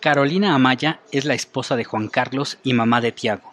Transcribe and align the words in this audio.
Carolina 0.00 0.54
Amaya 0.54 1.00
es 1.10 1.24
la 1.24 1.34
esposa 1.34 1.74
de 1.74 1.82
Juan 1.82 2.06
Carlos 2.06 2.58
y 2.62 2.72
mamá 2.72 3.00
de 3.00 3.10
Tiago. 3.10 3.52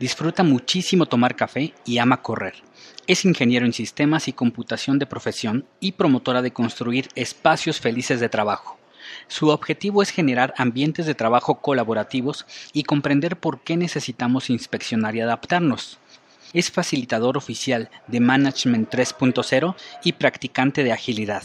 Disfruta 0.00 0.42
muchísimo 0.42 1.04
tomar 1.04 1.36
café 1.36 1.74
y 1.84 1.98
ama 1.98 2.22
correr. 2.22 2.54
Es 3.06 3.26
ingeniero 3.26 3.66
en 3.66 3.74
sistemas 3.74 4.26
y 4.26 4.32
computación 4.32 4.98
de 4.98 5.04
profesión 5.04 5.66
y 5.80 5.92
promotora 5.92 6.40
de 6.40 6.54
construir 6.54 7.08
espacios 7.16 7.80
felices 7.80 8.18
de 8.18 8.30
trabajo. 8.30 8.78
Su 9.28 9.50
objetivo 9.50 10.00
es 10.00 10.08
generar 10.08 10.54
ambientes 10.56 11.04
de 11.04 11.14
trabajo 11.14 11.60
colaborativos 11.60 12.46
y 12.72 12.84
comprender 12.84 13.36
por 13.36 13.60
qué 13.60 13.76
necesitamos 13.76 14.48
inspeccionar 14.48 15.14
y 15.16 15.20
adaptarnos. 15.20 15.98
Es 16.54 16.70
facilitador 16.70 17.36
oficial 17.36 17.90
de 18.06 18.20
Management 18.20 18.90
3.0 18.90 19.74
y 20.02 20.12
practicante 20.14 20.82
de 20.82 20.92
agilidad. 20.92 21.42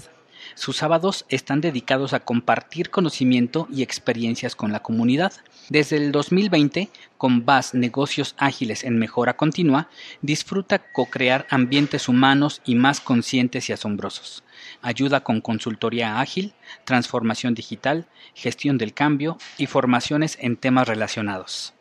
Sus 0.59 0.75
sábados 0.75 1.25
están 1.29 1.61
dedicados 1.61 2.11
a 2.11 2.19
compartir 2.19 2.89
conocimiento 2.89 3.69
y 3.71 3.81
experiencias 3.81 4.57
con 4.57 4.73
la 4.73 4.81
comunidad. 4.81 5.31
Desde 5.69 5.95
el 5.95 6.11
2020, 6.11 6.89
con 7.17 7.45
VAS 7.45 7.73
Negocios 7.73 8.35
Ágiles 8.37 8.83
en 8.83 8.99
Mejora 8.99 9.37
Continua, 9.37 9.87
disfruta 10.21 10.79
co-crear 10.91 11.47
ambientes 11.49 12.09
humanos 12.09 12.61
y 12.65 12.75
más 12.75 12.99
conscientes 12.99 13.69
y 13.69 13.71
asombrosos. 13.71 14.43
Ayuda 14.81 15.21
con 15.21 15.39
consultoría 15.39 16.19
ágil, 16.19 16.53
transformación 16.83 17.53
digital, 17.53 18.07
gestión 18.33 18.77
del 18.77 18.93
cambio 18.93 19.37
y 19.57 19.67
formaciones 19.67 20.37
en 20.41 20.57
temas 20.57 20.89
relacionados. 20.89 21.73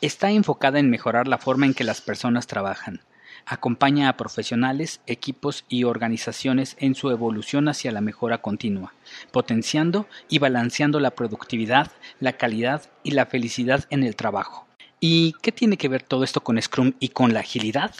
Está 0.00 0.32
enfocada 0.32 0.80
en 0.80 0.90
mejorar 0.90 1.28
la 1.28 1.38
forma 1.38 1.66
en 1.66 1.74
que 1.74 1.84
las 1.84 2.00
personas 2.00 2.48
trabajan 2.48 3.00
acompaña 3.46 4.08
a 4.08 4.16
profesionales, 4.16 5.00
equipos 5.06 5.64
y 5.68 5.84
organizaciones 5.84 6.76
en 6.78 6.94
su 6.94 7.10
evolución 7.10 7.68
hacia 7.68 7.92
la 7.92 8.00
mejora 8.00 8.38
continua, 8.38 8.94
potenciando 9.32 10.06
y 10.28 10.38
balanceando 10.38 11.00
la 11.00 11.12
productividad, 11.12 11.90
la 12.20 12.34
calidad 12.34 12.82
y 13.02 13.12
la 13.12 13.26
felicidad 13.26 13.84
en 13.90 14.02
el 14.02 14.16
trabajo. 14.16 14.66
¿Y 15.00 15.34
qué 15.42 15.52
tiene 15.52 15.76
que 15.76 15.88
ver 15.88 16.02
todo 16.02 16.24
esto 16.24 16.42
con 16.42 16.60
Scrum 16.60 16.94
y 16.98 17.08
con 17.08 17.34
la 17.34 17.40
agilidad? 17.40 17.94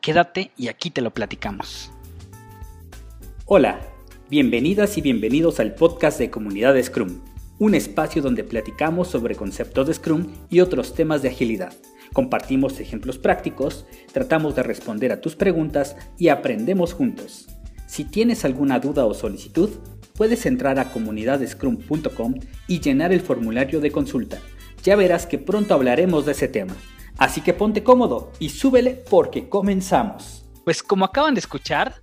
Quédate 0.00 0.50
y 0.56 0.68
aquí 0.68 0.90
te 0.90 1.00
lo 1.00 1.12
platicamos. 1.12 1.92
Hola, 3.46 3.80
bienvenidas 4.28 4.98
y 4.98 5.00
bienvenidos 5.00 5.60
al 5.60 5.74
podcast 5.74 6.18
de 6.18 6.30
Comunidad 6.30 6.80
Scrum, 6.82 7.20
un 7.58 7.74
espacio 7.74 8.22
donde 8.22 8.44
platicamos 8.44 9.08
sobre 9.08 9.36
conceptos 9.36 9.86
de 9.86 9.94
Scrum 9.94 10.26
y 10.50 10.60
otros 10.60 10.94
temas 10.94 11.22
de 11.22 11.28
agilidad 11.28 11.72
Compartimos 12.12 12.80
ejemplos 12.80 13.18
prácticos, 13.18 13.86
tratamos 14.12 14.54
de 14.56 14.62
responder 14.62 15.12
a 15.12 15.20
tus 15.20 15.36
preguntas 15.36 15.96
y 16.16 16.28
aprendemos 16.28 16.92
juntos. 16.92 17.48
Si 17.86 18.04
tienes 18.04 18.44
alguna 18.44 18.80
duda 18.80 19.06
o 19.06 19.14
solicitud, 19.14 19.70
puedes 20.14 20.46
entrar 20.46 20.78
a 20.78 20.90
comunidadescrum.com 20.90 22.34
y 22.66 22.80
llenar 22.80 23.12
el 23.12 23.20
formulario 23.20 23.80
de 23.80 23.90
consulta. 23.90 24.38
Ya 24.82 24.96
verás 24.96 25.26
que 25.26 25.38
pronto 25.38 25.74
hablaremos 25.74 26.26
de 26.26 26.32
ese 26.32 26.48
tema. 26.48 26.74
Así 27.16 27.40
que 27.40 27.54
ponte 27.54 27.82
cómodo 27.82 28.32
y 28.38 28.50
súbele 28.50 29.02
porque 29.08 29.48
comenzamos. 29.48 30.44
Pues 30.64 30.82
como 30.82 31.04
acaban 31.04 31.34
de 31.34 31.40
escuchar, 31.40 31.94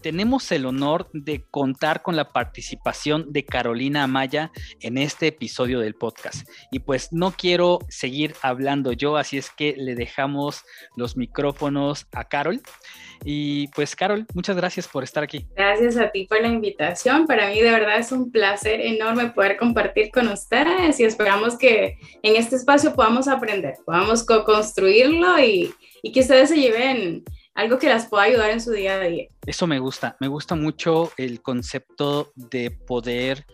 tenemos 0.00 0.50
el 0.52 0.66
honor 0.66 1.08
de 1.12 1.44
contar 1.50 2.02
con 2.02 2.16
la 2.16 2.32
participación 2.32 3.32
de 3.32 3.44
Carolina 3.44 4.04
Amaya 4.04 4.50
en 4.80 4.98
este 4.98 5.28
episodio 5.28 5.80
del 5.80 5.94
podcast. 5.94 6.48
Y 6.70 6.80
pues 6.80 7.12
no 7.12 7.32
quiero 7.32 7.80
seguir 7.88 8.34
hablando 8.42 8.92
yo, 8.92 9.16
así 9.16 9.38
es 9.38 9.50
que 9.50 9.74
le 9.76 9.94
dejamos 9.94 10.62
los 10.96 11.16
micrófonos 11.16 12.06
a 12.12 12.24
Carol. 12.24 12.60
Y 13.24 13.68
pues 13.68 13.96
Carol, 13.96 14.26
muchas 14.34 14.56
gracias 14.56 14.86
por 14.86 15.02
estar 15.02 15.24
aquí. 15.24 15.46
Gracias 15.56 15.96
a 15.96 16.10
ti 16.10 16.26
por 16.26 16.40
la 16.40 16.48
invitación. 16.48 17.26
Para 17.26 17.48
mí 17.48 17.60
de 17.60 17.70
verdad 17.70 17.98
es 17.98 18.12
un 18.12 18.30
placer 18.30 18.80
enorme 18.80 19.30
poder 19.30 19.56
compartir 19.56 20.10
con 20.10 20.28
ustedes 20.28 21.00
y 21.00 21.04
esperamos 21.04 21.58
que 21.58 21.98
en 22.22 22.36
este 22.36 22.56
espacio 22.56 22.94
podamos 22.94 23.28
aprender, 23.28 23.74
podamos 23.84 24.24
co-construirlo 24.24 25.38
y, 25.40 25.74
y 26.02 26.12
que 26.12 26.20
ustedes 26.20 26.50
se 26.50 26.56
lleven 26.56 27.24
algo 27.58 27.76
que 27.76 27.88
las 27.88 28.06
pueda 28.06 28.22
ayudar 28.22 28.50
en 28.50 28.60
su 28.60 28.70
día 28.70 28.94
a 28.94 29.00
día. 29.00 29.26
Eso 29.44 29.66
me 29.66 29.80
gusta, 29.80 30.16
me 30.20 30.28
gusta 30.28 30.54
mucho 30.54 31.10
el 31.16 31.42
concepto 31.42 32.30
de 32.36 32.70
poder 32.70 33.46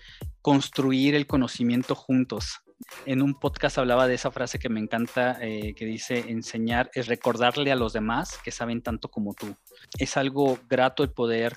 construir 0.42 1.14
el 1.14 1.26
conocimiento 1.26 1.94
juntos. 1.94 2.60
En 3.06 3.22
un 3.22 3.40
podcast 3.40 3.78
hablaba 3.78 4.06
de 4.06 4.16
esa 4.16 4.30
frase 4.30 4.58
que 4.58 4.68
me 4.68 4.78
encanta, 4.78 5.38
eh, 5.40 5.74
que 5.74 5.86
dice, 5.86 6.18
enseñar 6.28 6.90
es 6.92 7.06
recordarle 7.06 7.72
a 7.72 7.76
los 7.76 7.94
demás 7.94 8.38
que 8.44 8.50
saben 8.50 8.82
tanto 8.82 9.10
como 9.10 9.32
tú. 9.32 9.56
Es 9.98 10.18
algo 10.18 10.58
grato 10.68 11.02
el 11.02 11.10
poder 11.10 11.56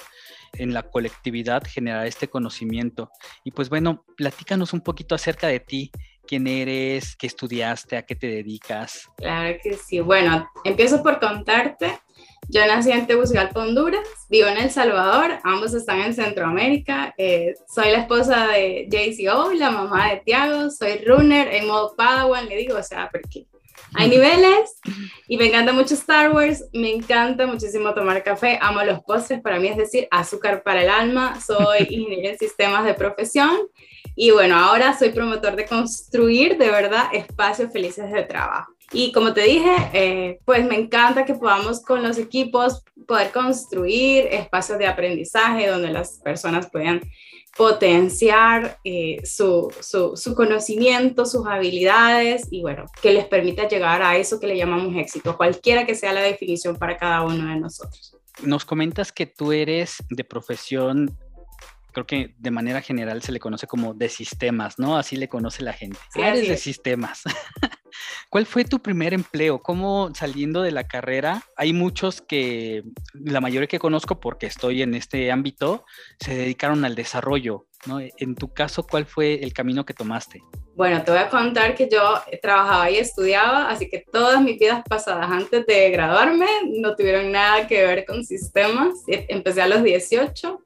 en 0.53 0.73
la 0.73 0.83
colectividad 0.83 1.63
generar 1.67 2.07
este 2.07 2.29
conocimiento. 2.29 3.11
Y 3.43 3.51
pues 3.51 3.67
bueno, 3.67 4.05
platícanos 4.15 4.71
un 4.71 4.79
poquito 4.79 5.15
acerca 5.15 5.47
de 5.47 5.59
ti, 5.59 5.91
quién 6.25 6.47
eres, 6.47 7.17
qué 7.17 7.27
estudiaste, 7.27 7.97
a 7.97 8.05
qué 8.05 8.15
te 8.15 8.27
dedicas. 8.27 9.09
Claro 9.17 9.57
que 9.61 9.73
sí. 9.73 9.99
Bueno, 9.99 10.49
empiezo 10.63 11.03
por 11.03 11.19
contarte 11.19 11.99
yo 12.49 12.65
nací 12.65 12.91
en 12.91 13.07
Tegucigalpa, 13.07 13.61
Honduras, 13.61 14.07
vivo 14.29 14.47
en 14.47 14.57
El 14.57 14.69
Salvador, 14.69 15.39
ambos 15.43 15.73
están 15.73 16.01
en 16.01 16.13
Centroamérica. 16.13 17.13
Eh, 17.17 17.55
soy 17.67 17.91
la 17.91 17.99
esposa 17.99 18.47
de 18.47 18.87
JCO, 18.89 19.53
la 19.53 19.69
mamá 19.69 20.11
de 20.11 20.21
Tiago, 20.21 20.69
soy 20.69 20.99
runner 21.05 21.47
en 21.53 21.67
modo 21.67 21.93
Padawan, 21.95 22.47
le 22.47 22.55
digo, 22.55 22.77
o 22.77 22.83
sea, 22.83 23.09
porque 23.11 23.47
hay 23.93 24.09
niveles 24.09 24.79
y 25.27 25.37
me 25.37 25.47
encanta 25.47 25.73
mucho 25.73 25.93
Star 25.93 26.31
Wars, 26.31 26.63
me 26.73 26.93
encanta 26.93 27.47
muchísimo 27.47 27.93
tomar 27.93 28.23
café, 28.23 28.57
amo 28.61 28.83
los 28.83 29.01
postres, 29.03 29.41
para 29.41 29.59
mí 29.59 29.67
es 29.67 29.77
decir, 29.77 30.07
azúcar 30.11 30.63
para 30.63 30.83
el 30.83 30.89
alma, 30.89 31.39
soy 31.41 31.79
ingeniero 31.89 32.29
en 32.29 32.37
sistemas 32.37 32.85
de 32.85 32.93
profesión 32.93 33.57
y 34.15 34.31
bueno, 34.31 34.57
ahora 34.57 34.97
soy 34.97 35.09
promotor 35.09 35.55
de 35.55 35.65
construir 35.65 36.57
de 36.57 36.69
verdad 36.69 37.05
espacios 37.13 37.71
felices 37.71 38.11
de 38.11 38.23
trabajo. 38.23 38.76
Y 38.91 39.11
como 39.11 39.33
te 39.33 39.41
dije, 39.41 39.75
eh, 39.93 40.39
pues 40.45 40.65
me 40.65 40.75
encanta 40.75 41.25
que 41.25 41.33
podamos 41.33 41.81
con 41.81 42.03
los 42.03 42.17
equipos 42.17 42.83
poder 43.05 43.31
construir 43.31 44.27
espacios 44.31 44.77
de 44.79 44.87
aprendizaje 44.87 45.67
donde 45.67 45.91
las 45.91 46.19
personas 46.23 46.69
puedan 46.71 47.01
potenciar 47.57 48.77
eh, 48.83 49.19
su, 49.25 49.73
su, 49.81 50.15
su, 50.15 50.35
conocimiento, 50.35 51.25
sus 51.25 51.45
habilidades 51.47 52.47
y 52.51 52.61
bueno, 52.61 52.85
que 53.01 53.11
les 53.11 53.25
permita 53.25 53.67
llegar 53.67 54.03
a 54.03 54.15
eso 54.15 54.39
que 54.39 54.47
le 54.47 54.55
llamamos 54.55 54.95
éxito, 54.95 55.35
cualquiera 55.35 55.85
que 55.85 55.95
sea 55.95 56.13
la 56.13 56.21
definición 56.21 56.77
para 56.77 56.97
cada 56.97 57.23
uno 57.23 57.49
de 57.49 57.59
nosotros. 57.59 58.15
Nos 58.43 58.63
comentas 58.63 59.11
que 59.11 59.25
tú 59.25 59.51
eres 59.51 59.97
de 60.09 60.23
profesión 60.23 61.17
creo 61.91 62.05
que 62.05 62.35
de 62.37 62.51
manera 62.51 62.79
general 62.83 63.23
se 63.23 63.31
le 63.31 63.39
conoce 63.39 63.65
como 63.65 63.95
de 63.95 64.07
sistemas, 64.07 64.77
¿no? 64.77 64.97
Así 64.97 65.15
le 65.15 65.27
conoce 65.27 65.63
la 65.63 65.73
gente. 65.73 65.97
eres 66.13 66.47
de 66.47 66.55
sistemas. 66.55 67.23
¿Cuál 68.29 68.45
fue 68.45 68.65
tu 68.65 68.79
primer 68.79 69.13
empleo? 69.13 69.61
¿Cómo 69.61 70.11
saliendo 70.13 70.61
de 70.61 70.71
la 70.71 70.85
carrera? 70.85 71.43
Hay 71.55 71.71
muchos 71.71 72.21
que, 72.21 72.83
la 73.13 73.39
mayoría 73.39 73.67
que 73.67 73.79
conozco 73.79 74.19
porque 74.19 74.47
estoy 74.47 74.81
en 74.81 74.95
este 74.95 75.31
ámbito, 75.31 75.85
se 76.19 76.35
dedicaron 76.35 76.83
al 76.83 76.95
desarrollo, 76.95 77.67
¿no? 77.85 77.99
En 78.01 78.35
tu 78.35 78.53
caso, 78.53 78.85
¿cuál 78.85 79.05
fue 79.05 79.35
el 79.43 79.53
camino 79.53 79.85
que 79.85 79.93
tomaste? 79.93 80.41
Bueno, 80.75 81.01
te 81.03 81.11
voy 81.11 81.21
a 81.21 81.29
contar 81.29 81.73
que 81.73 81.89
yo 81.89 82.21
trabajaba 82.41 82.91
y 82.91 82.97
estudiaba, 82.97 83.69
así 83.69 83.89
que 83.89 84.05
todas 84.11 84.41
mis 84.41 84.59
vidas 84.59 84.83
pasadas 84.87 85.27
antes 85.31 85.65
de 85.65 85.89
graduarme 85.89 86.47
no 86.65 86.95
tuvieron 86.95 87.31
nada 87.31 87.65
que 87.65 87.81
ver 87.85 88.05
con 88.05 88.25
sistemas. 88.25 88.93
Empecé 89.07 89.61
a 89.61 89.67
los 89.67 89.83
18 89.83 90.63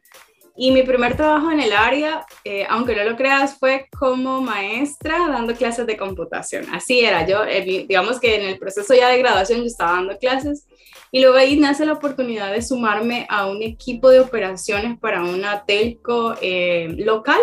y 0.56 0.72
mi 0.72 0.84
primer 0.84 1.16
trabajo 1.16 1.52
en 1.52 1.60
el 1.60 1.72
área, 1.72 2.26
eh, 2.44 2.66
aunque 2.70 2.96
no 2.96 3.04
lo 3.04 3.16
creas, 3.16 3.58
fue 3.58 3.88
como 3.98 4.42
maestra 4.42 5.28
dando 5.30 5.56
clases 5.56 5.88
de 5.88 5.98
computación. 5.98 6.66
Así 6.74 7.00
era, 7.00 7.26
yo, 7.26 7.44
eh, 7.46 7.86
digamos 7.88 8.20
que 8.20 8.36
en 8.36 8.50
el 8.50 8.60
proceso 8.60 8.94
ya 8.94 9.10
de 9.10 9.20
graduación 9.20 9.60
yo 9.60 9.66
estaba 9.66 9.94
dando 9.94 10.18
clases 10.18 10.68
y 11.12 11.22
luego 11.22 11.38
ahí 11.38 11.60
nace 11.60 11.86
la 11.86 11.94
oportunidad 11.94 12.52
de 12.52 12.62
sumarme 12.62 13.26
a 13.30 13.48
un 13.48 13.62
equipo 13.62 14.10
de 14.10 14.20
operaciones 14.20 15.00
para 15.00 15.24
una 15.24 15.66
telco 15.66 16.36
eh, 16.42 16.88
local 16.98 17.40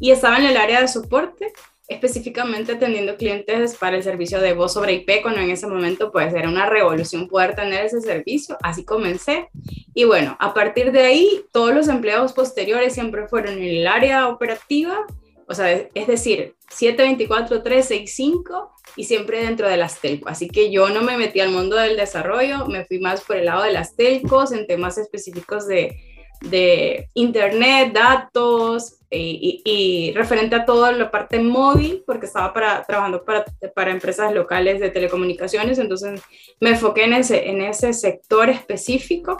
y 0.00 0.10
estaba 0.10 0.38
en 0.38 0.46
el 0.46 0.56
área 0.56 0.80
de 0.80 0.88
soporte 0.88 1.52
específicamente 1.88 2.72
atendiendo 2.72 3.16
clientes 3.16 3.74
para 3.74 3.96
el 3.96 4.02
servicio 4.02 4.40
de 4.40 4.52
voz 4.52 4.74
sobre 4.74 4.92
IP, 4.92 5.22
cuando 5.22 5.40
en 5.40 5.50
ese 5.50 5.66
momento 5.66 6.12
pues 6.12 6.34
era 6.34 6.48
una 6.48 6.66
revolución 6.66 7.28
poder 7.28 7.56
tener 7.56 7.86
ese 7.86 8.02
servicio, 8.02 8.58
así 8.62 8.84
comencé. 8.84 9.48
Y 9.94 10.04
bueno, 10.04 10.36
a 10.38 10.52
partir 10.52 10.92
de 10.92 11.00
ahí, 11.00 11.44
todos 11.50 11.74
los 11.74 11.88
empleados 11.88 12.34
posteriores 12.34 12.92
siempre 12.92 13.26
fueron 13.26 13.54
en 13.54 13.64
el 13.64 13.86
área 13.86 14.28
operativa, 14.28 15.06
o 15.46 15.54
sea, 15.54 15.72
es 15.72 16.06
decir, 16.06 16.54
724, 16.68 17.62
365 17.62 18.70
y 18.96 19.04
siempre 19.04 19.40
dentro 19.40 19.66
de 19.66 19.78
las 19.78 19.98
telcos. 19.98 20.30
Así 20.30 20.48
que 20.48 20.70
yo 20.70 20.90
no 20.90 21.00
me 21.00 21.16
metí 21.16 21.40
al 21.40 21.50
mundo 21.50 21.76
del 21.76 21.96
desarrollo, 21.96 22.66
me 22.66 22.84
fui 22.84 22.98
más 23.00 23.22
por 23.22 23.36
el 23.36 23.46
lado 23.46 23.62
de 23.62 23.72
las 23.72 23.96
telcos 23.96 24.52
en 24.52 24.66
temas 24.66 24.98
específicos 24.98 25.66
de, 25.66 25.96
de 26.42 27.08
internet, 27.14 27.94
datos, 27.94 28.97
y, 29.10 30.12
referente 30.14 30.56
a 30.56 30.64
toda 30.64 30.92
la 30.92 31.10
parte 31.10 31.38
móvil, 31.38 32.02
porque 32.06 32.26
estaba 32.26 32.52
para, 32.52 32.84
trabajando 32.84 33.24
para, 33.24 33.44
para, 33.74 33.90
empresas 33.90 34.32
locales 34.32 34.80
de 34.80 34.90
telecomunicaciones, 34.90 35.78
entonces 35.78 36.20
me 36.60 36.70
enfoqué 36.70 37.04
en 37.04 37.14
ese, 37.14 37.48
en 37.48 37.62
ese 37.62 37.92
sector 37.92 38.50
específico 38.50 39.38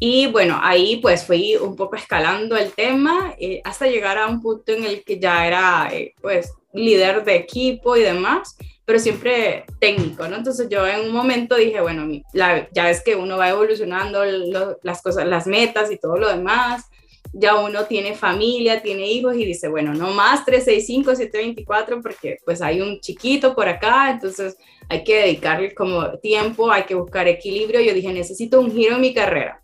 y 0.00 0.28
bueno, 0.28 0.58
ahí 0.62 0.96
pues 1.02 1.24
fui 1.24 1.56
un 1.56 1.74
poco 1.74 1.96
escalando 1.96 2.56
el 2.56 2.70
tema 2.72 3.34
eh, 3.38 3.60
hasta 3.64 3.86
llegar 3.86 4.16
a 4.18 4.28
un 4.28 4.40
punto 4.40 4.72
en 4.72 4.84
el 4.84 5.02
que 5.02 5.18
ya 5.18 5.46
era, 5.46 5.88
eh, 5.92 6.14
pues 6.20 6.52
líder 6.72 7.24
de 7.24 7.36
equipo 7.36 7.96
y 7.96 8.02
demás, 8.02 8.56
pero 8.84 8.98
siempre 9.00 9.64
técnico, 9.80 10.28
¿no? 10.28 10.36
Entonces 10.36 10.68
yo 10.68 10.86
en 10.86 11.00
un 11.00 11.12
momento 11.12 11.56
dije, 11.56 11.80
bueno, 11.80 12.06
ya 12.32 12.84
ves 12.84 13.02
que 13.02 13.16
uno 13.16 13.36
va 13.36 13.48
evolucionando 13.48 14.22
las 14.82 15.02
cosas, 15.02 15.26
las 15.26 15.46
metas 15.46 15.90
y 15.90 15.98
todo 15.98 16.16
lo 16.16 16.28
demás, 16.28 16.88
ya 17.32 17.56
uno 17.56 17.84
tiene 17.84 18.14
familia, 18.14 18.82
tiene 18.82 19.06
hijos 19.06 19.36
y 19.36 19.44
dice, 19.44 19.68
bueno, 19.68 19.94
no 19.94 20.10
más 20.10 20.44
365, 20.44 21.16
724 21.16 22.02
porque 22.02 22.38
pues 22.44 22.62
hay 22.62 22.80
un 22.80 23.00
chiquito 23.00 23.54
por 23.54 23.68
acá, 23.68 24.10
entonces 24.10 24.56
hay 24.88 25.04
que 25.04 25.16
dedicarle 25.16 25.74
como 25.74 26.18
tiempo, 26.18 26.70
hay 26.70 26.84
que 26.84 26.94
buscar 26.94 27.28
equilibrio. 27.28 27.80
Yo 27.80 27.94
dije, 27.94 28.12
necesito 28.12 28.60
un 28.60 28.72
giro 28.72 28.96
en 28.96 29.00
mi 29.00 29.14
carrera. 29.14 29.60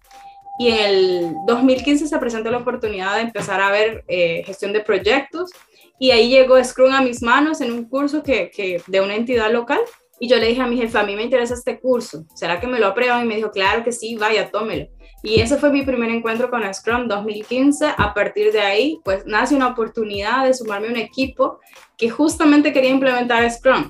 Y 0.59 0.69
en 0.69 0.79
el 0.79 1.35
2015 1.47 2.07
se 2.07 2.19
presentó 2.19 2.51
la 2.51 2.59
oportunidad 2.59 3.17
de 3.17 3.23
empezar 3.23 3.61
a 3.61 3.71
ver 3.71 4.05
eh, 4.07 4.43
gestión 4.45 4.73
de 4.73 4.81
proyectos 4.81 5.51
y 5.99 6.11
ahí 6.11 6.29
llegó 6.29 6.63
Scrum 6.63 6.93
a 6.93 7.01
mis 7.01 7.23
manos 7.23 7.61
en 7.61 7.73
un 7.73 7.89
curso 7.89 8.23
que, 8.23 8.51
que, 8.51 8.81
de 8.87 9.01
una 9.01 9.15
entidad 9.15 9.51
local. 9.51 9.81
Y 10.21 10.29
yo 10.29 10.37
le 10.37 10.49
dije 10.49 10.63
a 10.63 10.67
mi 10.67 10.77
jefe, 10.77 10.99
a 10.99 11.03
mí 11.03 11.17
me 11.17 11.25
interesa 11.25 11.55
este 11.55 11.81
curso, 11.81 12.25
¿será 12.35 12.61
que 12.61 12.67
me 12.67 12.79
lo 12.79 12.87
aprueban? 12.89 13.25
Y 13.25 13.29
me 13.29 13.37
dijo, 13.37 13.51
claro 13.51 13.83
que 13.83 13.93
sí, 13.93 14.17
vaya, 14.17 14.51
tómelo. 14.51 14.87
Y 15.23 15.41
ese 15.41 15.57
fue 15.57 15.71
mi 15.71 15.83
primer 15.83 16.11
encuentro 16.11 16.51
con 16.51 16.63
Scrum 16.73 17.09
2015. 17.09 17.95
A 17.97 18.13
partir 18.13 18.53
de 18.53 18.61
ahí, 18.61 18.99
pues 19.05 19.25
nace 19.27 19.55
una 19.55 19.69
oportunidad 19.69 20.45
de 20.45 20.55
sumarme 20.55 20.89
a 20.89 20.91
un 20.91 20.97
equipo 20.99 21.59
que 21.97 22.11
justamente 22.11 22.73
quería 22.73 22.91
implementar 22.91 23.51
Scrum. 23.51 23.89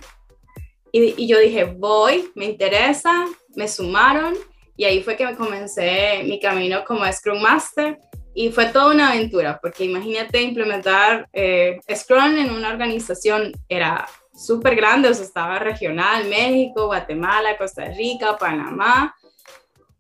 Y, 0.93 1.23
y 1.23 1.26
yo 1.26 1.38
dije, 1.41 1.65
voy, 1.65 2.31
me 2.37 2.44
interesa, 2.44 3.26
me 3.56 3.67
sumaron 3.67 4.35
y 4.76 4.85
ahí 4.85 5.03
fue 5.03 5.17
que 5.17 5.26
me 5.26 5.37
comencé 5.37 6.23
mi 6.25 6.41
camino 6.41 6.85
como 6.85 7.11
Scrum 7.11 7.41
Master 7.41 7.99
y 8.35 8.50
fue 8.50 8.67
toda 8.67 8.93
una 8.93 9.12
aventura, 9.12 9.61
porque 9.62 9.85
imagínate 9.85 10.43
implementar 10.43 11.29
eh, 11.32 11.79
Scrum 11.94 12.37
en 12.37 12.50
una 12.50 12.71
organización, 12.71 13.53
era 13.69 14.06
súper 14.34 14.76
grande, 14.76 15.08
o 15.08 15.14
sea, 15.14 15.25
estaba 15.25 15.58
regional, 15.58 16.28
México, 16.28 16.86
Guatemala, 16.86 17.56
Costa 17.56 17.84
Rica, 17.86 18.36
Panamá, 18.36 19.14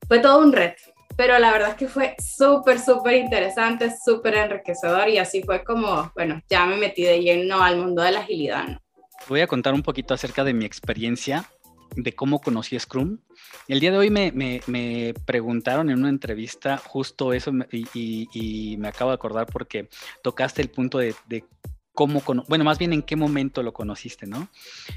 fue 0.06 0.18
todo 0.18 0.40
un 0.40 0.52
reto 0.52 0.94
pero 1.16 1.38
la 1.38 1.52
verdad 1.52 1.70
es 1.70 1.74
que 1.76 1.88
fue 1.88 2.16
súper, 2.18 2.80
súper 2.80 3.14
interesante, 3.14 3.92
súper 4.04 4.34
enriquecedor 4.34 5.08
y 5.08 5.18
así 5.18 5.42
fue 5.42 5.62
como, 5.64 6.10
bueno, 6.14 6.42
ya 6.48 6.66
me 6.66 6.76
metí 6.76 7.02
de 7.02 7.20
lleno 7.20 7.62
al 7.62 7.78
mundo 7.78 8.02
de 8.02 8.12
la 8.12 8.20
agilidad. 8.20 8.80
Voy 9.28 9.40
a 9.40 9.46
contar 9.46 9.74
un 9.74 9.82
poquito 9.82 10.12
acerca 10.12 10.44
de 10.44 10.54
mi 10.54 10.64
experiencia, 10.64 11.48
de 11.94 12.12
cómo 12.14 12.40
conocí 12.40 12.78
Scrum. 12.78 13.18
El 13.68 13.80
día 13.80 13.92
de 13.92 13.98
hoy 13.98 14.10
me, 14.10 14.32
me, 14.32 15.14
preguntaron 15.24 15.88
en 15.88 16.00
una 16.00 16.08
entrevista 16.08 16.76
justo 16.76 17.32
eso 17.32 17.52
y, 17.70 18.76
me 18.78 18.88
acabo 18.88 19.10
de 19.10 19.14
acordar 19.14 19.46
porque 19.46 19.88
tocaste 20.22 20.60
el 20.60 20.70
punto 20.70 20.98
de 20.98 21.14
bueno, 21.94 22.64
más 22.64 22.78
bien 22.78 22.92
en 22.92 23.02
qué 23.02 23.14
momento 23.14 23.62
lo 23.62 23.72
conociste, 23.72 24.26
¿no? 24.26 24.48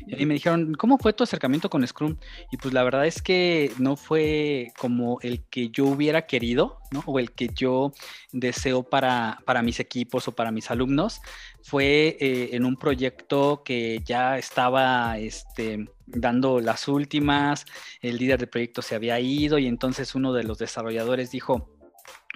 Y 0.08 0.26
me 0.26 0.34
dijeron, 0.34 0.74
¿cómo 0.74 0.98
fue 0.98 1.14
tu 1.14 1.24
acercamiento 1.24 1.70
con 1.70 1.86
Scrum? 1.86 2.18
Y 2.52 2.58
pues 2.58 2.74
la 2.74 2.84
verdad 2.84 3.06
es 3.06 3.22
que 3.22 3.72
no 3.78 3.96
fue 3.96 4.72
como 4.78 5.20
el 5.22 5.44
que 5.46 5.70
yo 5.70 5.86
hubiera 5.86 6.26
querido, 6.26 6.80
¿no? 6.92 7.04
O 7.06 7.20
el 7.20 7.32
que 7.32 7.50
yo 7.54 7.94
deseo 8.32 8.84
para, 8.84 9.40
para 9.46 9.62
mis 9.62 9.80
equipos 9.80 10.28
o 10.28 10.32
para 10.32 10.52
mis 10.52 10.72
alumnos. 10.72 11.22
Fue 11.62 12.18
eh, 12.20 12.50
en 12.54 12.66
un 12.66 12.78
proyecto 12.78 13.62
que 13.64 14.02
ya 14.04 14.38
estaba, 14.38 15.20
este, 15.20 15.86
dando 16.08 16.62
las 16.62 16.88
últimas, 16.88 17.66
el 18.02 18.18
líder 18.18 18.40
del 18.40 18.50
proyecto 18.50 18.82
se 18.82 18.96
había 18.96 19.20
ido 19.20 19.60
y 19.60 19.68
entonces 19.68 20.16
uno 20.16 20.34
de 20.34 20.44
los 20.44 20.58
desarrolladores 20.58 21.30
dijo, 21.32 21.77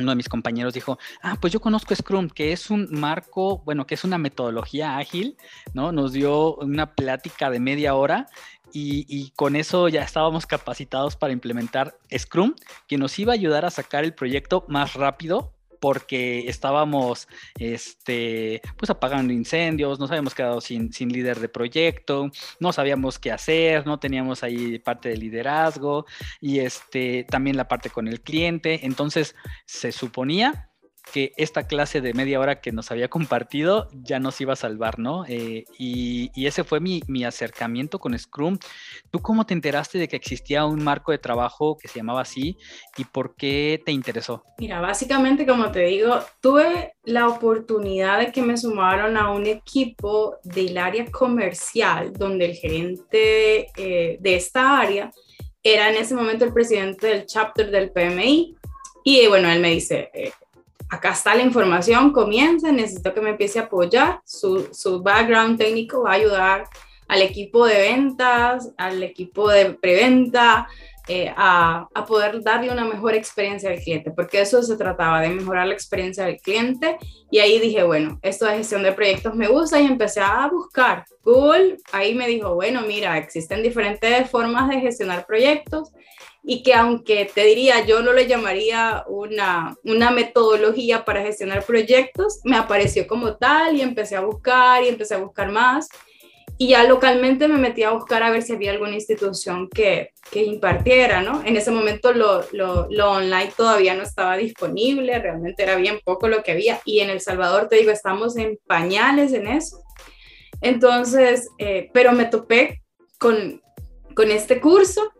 uno 0.02 0.12
de 0.12 0.18
mis 0.18 0.30
compañeros 0.30 0.74
dijo, 0.74 0.98
ah, 1.22 1.38
pues 1.40 1.54
yo 1.54 1.60
conozco 1.60 1.96
Scrum, 1.96 2.30
que 2.30 2.52
es 2.52 2.70
un 2.70 2.88
marco, 2.92 3.60
bueno, 3.66 3.86
que 3.88 3.96
es 3.96 4.04
una 4.04 4.18
metodología 4.18 4.98
ágil, 4.98 5.38
¿no? 5.74 5.92
Nos 5.92 6.14
dio 6.14 6.56
una 6.56 6.94
plática 6.96 7.50
de 7.50 7.60
media 7.60 7.96
hora 7.96 8.28
y, 8.74 9.32
con 9.36 9.56
eso 9.56 9.90
ya 9.90 10.04
estábamos 10.04 10.46
capacitados 10.46 11.16
para 11.16 11.34
implementar 11.34 11.98
Scrum, 12.18 12.56
que 12.88 12.98
nos 12.98 13.18
iba 13.20 13.34
a 13.34 13.36
ayudar 13.36 13.66
a 13.66 13.70
sacar 13.70 14.04
el 14.04 14.14
proyecto 14.14 14.66
más 14.68 14.94
rápido 14.94 15.54
porque 15.82 16.48
estábamos 16.48 17.28
este, 17.60 18.62
pues 18.78 18.90
apagando 18.92 19.34
incendios, 19.34 20.00
nos 20.00 20.12
habíamos 20.12 20.36
quedado 20.36 20.62
sin, 20.62 20.94
sin 20.94 21.10
líder 21.10 21.40
de 21.40 21.50
proyecto, 21.50 22.30
no 22.60 22.72
sabíamos 22.72 23.20
qué 23.20 23.32
hacer, 23.32 23.86
no 23.86 24.00
teníamos 24.00 24.44
ahí 24.44 24.80
parte 24.80 25.10
de 25.10 25.18
liderazgo 25.18 26.06
y 26.40 26.60
este, 26.60 27.26
también 27.26 27.58
la 27.58 27.68
parte 27.68 27.90
con 27.90 28.08
el 28.08 28.22
cliente. 28.22 28.86
Entonces 28.86 29.36
se 29.66 29.92
suponía 29.92 30.71
que 31.14 31.34
esta 31.38 31.68
clase 31.68 32.02
de 32.02 32.14
media 32.14 32.40
hora 32.40 32.62
que 32.62 32.72
nos 32.72 32.92
había 32.92 33.10
compartido 33.10 33.88
ya 33.94 34.20
nos 34.20 34.40
iba 34.42 34.54
a 34.54 34.56
salvar, 34.56 35.00
¿no? 35.00 35.26
Eh, 35.28 35.66
y, 35.78 36.32
ese 36.36 36.64
fue 36.64 36.80
mi, 36.80 37.02
mi, 37.08 37.24
acercamiento 37.24 38.00
con 38.00 38.18
Scrum. 38.18 38.58
¿Tú 39.10 39.20
cómo 39.20 39.46
te 39.46 39.54
enteraste 39.54 39.98
de 39.98 40.08
que 40.08 40.16
existía 40.16 40.66
un 40.66 40.84
marco 40.84 41.12
de 41.12 41.18
trabajo 41.18 41.78
que 41.78 41.88
se 41.88 42.00
llamaba 42.00 42.22
así 42.22 42.58
y 42.98 43.06
por 43.06 43.36
qué 43.36 43.82
te 43.86 43.92
interesó? 43.92 44.44
Mira, 44.58 44.82
básicamente, 44.82 45.46
como 45.46 45.72
te 45.72 45.82
digo, 45.82 46.20
tuve 46.42 46.94
la 47.04 47.28
oportunidad 47.28 48.20
de 48.20 48.32
que 48.32 48.42
me 48.42 48.58
sumaron 48.58 49.18
a 49.18 49.32
un 49.32 49.46
equipo 49.46 50.38
del 50.44 50.78
área 50.78 51.06
comercial, 51.12 52.14
donde 52.14 52.46
el 52.46 52.56
gerente 52.56 53.68
eh, 53.78 54.18
de 54.20 54.36
esta 54.36 54.80
área 54.80 55.12
era 55.64 55.90
en 55.90 55.96
ese 55.96 56.16
momento 56.16 56.46
el 56.46 56.54
presidente 56.54 57.08
del 57.08 57.26
chapter 57.26 57.70
del 57.70 57.92
PMI. 57.92 58.56
Y 59.04 59.28
bueno, 59.28 59.50
él 59.50 59.60
me 59.62 59.72
dice, 59.72 60.10
eh, 60.14 60.32
acá 60.92 61.12
está 61.12 61.34
la 61.34 61.42
información, 61.42 62.12
comienza, 62.12 62.70
necesito 62.72 63.14
que 63.14 63.22
me 63.22 63.30
empiece 63.32 63.60
a 63.60 63.64
apoyar, 63.64 64.20
su, 64.26 65.02
background 65.02 65.58
técnico 65.58 66.04
va 66.04 66.12
a 66.12 66.16
ayudar 66.16 66.66
al 67.08 67.22
equipo 67.22 67.66
de 67.66 67.78
ventas, 67.78 68.72
al 68.78 69.02
equipo 69.02 69.50
de 69.50 69.74
preventa, 69.74 70.68
eh, 71.08 71.34
a, 71.36 71.88
a, 71.94 72.06
poder 72.06 72.44
darle 72.44 72.72
una 72.72 72.86
mejor 72.86 73.16
experiencia 73.16 73.70
al 73.70 73.80
cliente, 73.80 74.12
porque 74.12 74.42
eso 74.42 74.62
se 74.62 74.76
trataba 74.76 75.22
de 75.22 75.30
mejorar 75.30 75.68
la 75.68 75.74
experiencia 75.74 76.26
del 76.26 76.38
cliente. 76.38 76.98
Y 77.32 77.40
ahí 77.40 77.60
dije, 77.60 77.84
bueno, 77.84 78.20
esto 78.22 78.46
de 78.46 78.58
gestión 78.58 78.84
de 78.84 78.92
proyectos 78.92 79.34
me 79.34 79.48
gusta 79.48 79.80
y 79.80 79.88
empecé 79.88 80.20
a 80.22 80.48
buscar. 80.48 81.06
Google 81.24 81.78
ahí 81.92 82.14
me 82.14 82.28
dijo, 82.28 82.54
bueno, 82.54 82.82
mira, 82.82 83.18
existen 83.18 83.64
diferentes 83.64 84.30
formas 84.30 84.70
de 84.70 84.80
gestionar 84.80 85.26
proyectos 85.26 85.92
y 86.44 86.64
que 86.64 86.74
aunque 86.74 87.30
te 87.34 87.46
diría, 87.46 87.86
yo 87.86 88.02
no 88.02 88.14
le 88.14 88.28
llamaría 88.28 89.04
una, 89.08 89.76
una 89.84 90.12
metodología 90.12 91.06
para 91.06 91.22
gestionar 91.22 91.64
proyectos, 91.64 92.40
me 92.44 92.58
apareció 92.58 93.06
como 93.06 93.38
tal 93.38 93.76
y 93.76 93.82
empecé 93.82 94.16
a 94.16 94.22
buscar 94.22 94.84
y 94.84 94.88
empecé 94.88 95.16
a 95.16 95.20
buscar 95.20 95.52
más. 95.52 95.88
Y 96.58 96.70
ya 96.70 96.84
localmente 96.84 97.48
me 97.48 97.58
metí 97.58 97.82
a 97.82 97.92
buscar 97.92 98.22
a 98.22 98.30
ver 98.30 98.44
si 98.44 98.54
había 98.54 98.72
alguna 98.72 98.94
institución 98.94 99.68
que, 99.68 100.12
que 100.30 100.44
impartiera, 100.44 101.22
¿no? 101.22 101.42
En 101.44 101.58
ese 101.58 101.72
momento 101.72 102.14
lo, 102.14 102.46
lo, 102.52 103.12
online 103.12 103.52
todavía 103.58 103.96
no 103.96 104.04
estaba 104.04 104.38
disponible, 104.38 105.18
realmente 105.18 105.64
era 105.64 105.76
bien 105.76 106.00
poco 106.04 106.28
lo 106.28 106.44
que 106.44 106.52
había. 106.52 106.80
Y 106.86 107.00
en 107.00 107.10
El 107.10 107.20
Salvador, 107.20 107.68
te 107.68 107.78
digo, 107.78 107.90
estamos 107.90 108.38
en 108.38 108.60
pañales 108.68 109.34
en 109.34 109.48
eso. 109.48 109.82
Entonces, 110.62 111.50
eh, 111.58 111.90
pero 111.94 112.12
me 112.12 112.26
topé 112.26 112.84
con, 113.18 113.60
con 114.14 114.30
este 114.30 114.62
curso 114.62 115.12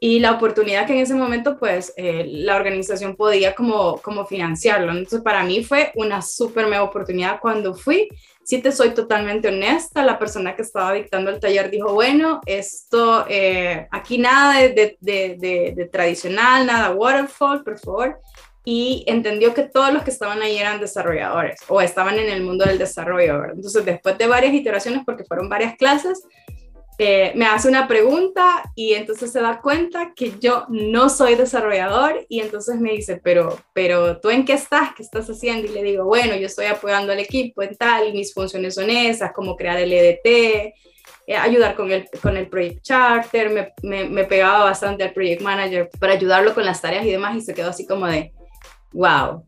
y 0.00 0.18
la 0.18 0.32
oportunidad 0.32 0.86
que 0.86 0.92
en 0.92 1.00
ese 1.00 1.14
momento 1.14 1.58
pues 1.58 1.92
eh, 1.96 2.24
la 2.28 2.56
organización 2.56 3.16
podía 3.16 3.54
como, 3.54 3.96
como 3.98 4.26
financiarlo. 4.26 4.92
Entonces 4.92 5.22
para 5.22 5.42
mí 5.42 5.64
fue 5.64 5.92
una 5.94 6.20
súper 6.22 6.66
mega 6.66 6.82
oportunidad 6.82 7.40
cuando 7.40 7.74
fui. 7.74 8.08
Si 8.44 8.58
te 8.58 8.70
soy 8.70 8.90
totalmente 8.90 9.48
honesta, 9.48 10.04
la 10.04 10.18
persona 10.18 10.54
que 10.54 10.62
estaba 10.62 10.92
dictando 10.92 11.30
el 11.30 11.40
taller 11.40 11.70
dijo, 11.70 11.92
bueno, 11.92 12.40
esto, 12.46 13.26
eh, 13.28 13.88
aquí 13.90 14.18
nada 14.18 14.60
de, 14.60 14.96
de, 15.00 15.36
de, 15.36 15.72
de, 15.74 15.84
tradicional, 15.86 16.64
nada 16.66 16.92
waterfall, 16.92 17.64
por 17.64 17.78
favor. 17.78 18.20
Y 18.64 19.04
entendió 19.06 19.54
que 19.54 19.62
todos 19.62 19.92
los 19.92 20.02
que 20.02 20.10
estaban 20.10 20.42
ahí 20.42 20.58
eran 20.58 20.80
desarrolladores 20.80 21.58
o 21.68 21.80
estaban 21.80 22.18
en 22.18 22.28
el 22.28 22.42
mundo 22.42 22.64
del 22.64 22.78
desarrollo. 22.78 23.44
Entonces 23.46 23.84
después 23.84 24.16
de 24.18 24.26
varias 24.26 24.54
iteraciones, 24.54 25.02
porque 25.04 25.24
fueron 25.24 25.48
varias 25.48 25.76
clases, 25.76 26.22
eh, 26.98 27.32
me 27.34 27.44
hace 27.44 27.68
una 27.68 27.86
pregunta 27.86 28.62
y 28.74 28.94
entonces 28.94 29.30
se 29.30 29.40
da 29.40 29.60
cuenta 29.60 30.14
que 30.16 30.38
yo 30.40 30.64
no 30.70 31.10
soy 31.10 31.34
desarrollador 31.34 32.24
y 32.28 32.40
entonces 32.40 32.80
me 32.80 32.92
dice, 32.92 33.20
pero, 33.22 33.58
pero 33.74 34.18
tú 34.18 34.30
en 34.30 34.46
qué 34.46 34.54
estás, 34.54 34.94
qué 34.96 35.02
estás 35.02 35.28
haciendo? 35.28 35.66
Y 35.66 35.74
le 35.74 35.82
digo, 35.82 36.04
bueno, 36.04 36.34
yo 36.36 36.46
estoy 36.46 36.66
apoyando 36.66 37.12
al 37.12 37.18
equipo 37.18 37.62
en 37.62 37.76
tal 37.76 38.08
y 38.08 38.12
mis 38.12 38.32
funciones 38.32 38.74
son 38.74 38.88
esas, 38.88 39.32
como 39.32 39.56
crear 39.56 39.78
el 39.78 39.92
EDT, 39.92 40.72
eh, 41.26 41.36
ayudar 41.36 41.74
con 41.74 41.92
el, 41.92 42.08
con 42.22 42.36
el 42.36 42.48
Project 42.48 42.82
Charter, 42.82 43.74
me, 43.82 44.04
me, 44.04 44.24
pegaba 44.24 44.64
bastante 44.64 45.04
al 45.04 45.12
Project 45.12 45.42
Manager 45.42 45.90
para 46.00 46.14
ayudarlo 46.14 46.54
con 46.54 46.64
las 46.64 46.80
tareas 46.80 47.04
y 47.04 47.10
demás 47.10 47.36
y 47.36 47.42
se 47.42 47.52
quedó 47.52 47.70
así 47.70 47.86
como 47.86 48.06
de, 48.06 48.32
wow. 48.92 49.44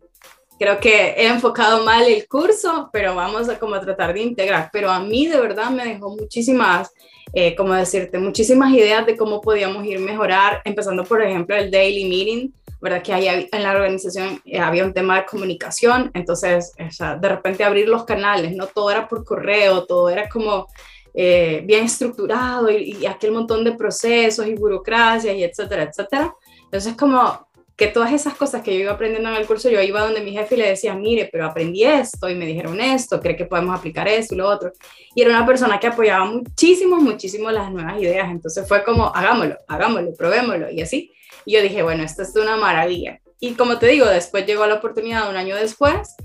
Creo 0.58 0.80
que 0.80 1.10
he 1.10 1.28
enfocado 1.28 1.84
mal 1.84 2.02
el 2.02 2.26
curso, 2.26 2.90
pero 2.92 3.14
vamos 3.14 3.48
a 3.48 3.60
como 3.60 3.78
tratar 3.80 4.12
de 4.12 4.22
integrar. 4.22 4.70
Pero 4.72 4.90
a 4.90 4.98
mí 4.98 5.28
de 5.28 5.40
verdad 5.40 5.70
me 5.70 5.84
dejó 5.84 6.10
muchísimas 6.10 6.90
eh, 7.32 7.54
como 7.54 7.74
decirte, 7.74 8.18
muchísimas 8.18 8.72
ideas 8.72 9.06
de 9.06 9.16
cómo 9.16 9.40
podíamos 9.40 9.84
ir 9.84 9.98
mejorar, 9.98 10.62
empezando 10.64 11.04
por 11.04 11.22
ejemplo 11.22 11.56
el 11.56 11.70
daily 11.70 12.08
meeting. 12.08 12.50
¿verdad? 12.80 13.02
Que 13.02 13.12
hay, 13.12 13.48
en 13.50 13.62
la 13.64 13.72
organización 13.72 14.40
eh, 14.44 14.60
había 14.60 14.84
un 14.84 14.94
tema 14.94 15.16
de 15.16 15.26
comunicación, 15.26 16.12
entonces, 16.14 16.72
o 16.78 16.90
sea, 16.92 17.16
de 17.16 17.28
repente 17.28 17.64
abrir 17.64 17.88
los 17.88 18.04
canales, 18.04 18.54
no 18.54 18.68
todo 18.68 18.92
era 18.92 19.08
por 19.08 19.24
correo, 19.24 19.84
todo 19.84 20.08
era 20.08 20.28
como 20.28 20.68
eh, 21.12 21.62
bien 21.64 21.86
estructurado 21.86 22.70
y, 22.70 22.96
y, 23.00 23.06
aquel 23.06 23.32
montón 23.32 23.64
de 23.64 23.72
procesos 23.72 24.46
y 24.46 24.54
burocracias 24.54 25.34
y 25.34 25.42
etcétera, 25.42 25.82
etcétera. 25.82 26.32
Entonces, 26.62 26.94
como 26.96 27.47
que 27.78 27.86
todas 27.86 28.12
esas 28.12 28.34
cosas 28.34 28.62
que 28.64 28.74
yo 28.74 28.80
iba 28.80 28.92
aprendiendo 28.92 29.28
en 29.30 29.36
el 29.36 29.46
curso, 29.46 29.70
yo 29.70 29.80
iba 29.80 30.02
donde 30.02 30.20
mi 30.20 30.32
jefe 30.32 30.56
y 30.56 30.58
le 30.58 30.68
decía, 30.70 30.96
mire, 30.96 31.28
pero 31.30 31.46
aprendí 31.46 31.84
esto 31.84 32.28
y 32.28 32.34
me 32.34 32.44
dijeron 32.44 32.80
esto, 32.80 33.20
cree 33.20 33.36
que 33.36 33.44
podemos 33.44 33.78
aplicar 33.78 34.08
esto 34.08 34.34
y 34.34 34.38
lo 34.38 34.48
otro. 34.48 34.72
Y 35.14 35.22
era 35.22 35.30
una 35.30 35.46
persona 35.46 35.78
que 35.78 35.86
apoyaba 35.86 36.24
muchísimo, 36.24 36.96
muchísimo 36.96 37.52
las 37.52 37.70
nuevas 37.70 38.02
ideas. 38.02 38.28
Entonces 38.32 38.66
fue 38.66 38.82
como, 38.82 39.06
hagámoslo, 39.14 39.58
hagámoslo, 39.68 40.12
probémoslo 40.14 40.72
y 40.72 40.82
así. 40.82 41.12
Y 41.44 41.52
yo 41.52 41.62
dije, 41.62 41.84
bueno, 41.84 42.02
esto 42.02 42.22
es 42.22 42.34
una 42.34 42.56
maravilla. 42.56 43.20
Y 43.38 43.52
como 43.52 43.78
te 43.78 43.86
digo, 43.86 44.06
después 44.06 44.44
llegó 44.44 44.66
la 44.66 44.74
oportunidad 44.74 45.30
un 45.30 45.36
año 45.36 45.54
después, 45.54 46.16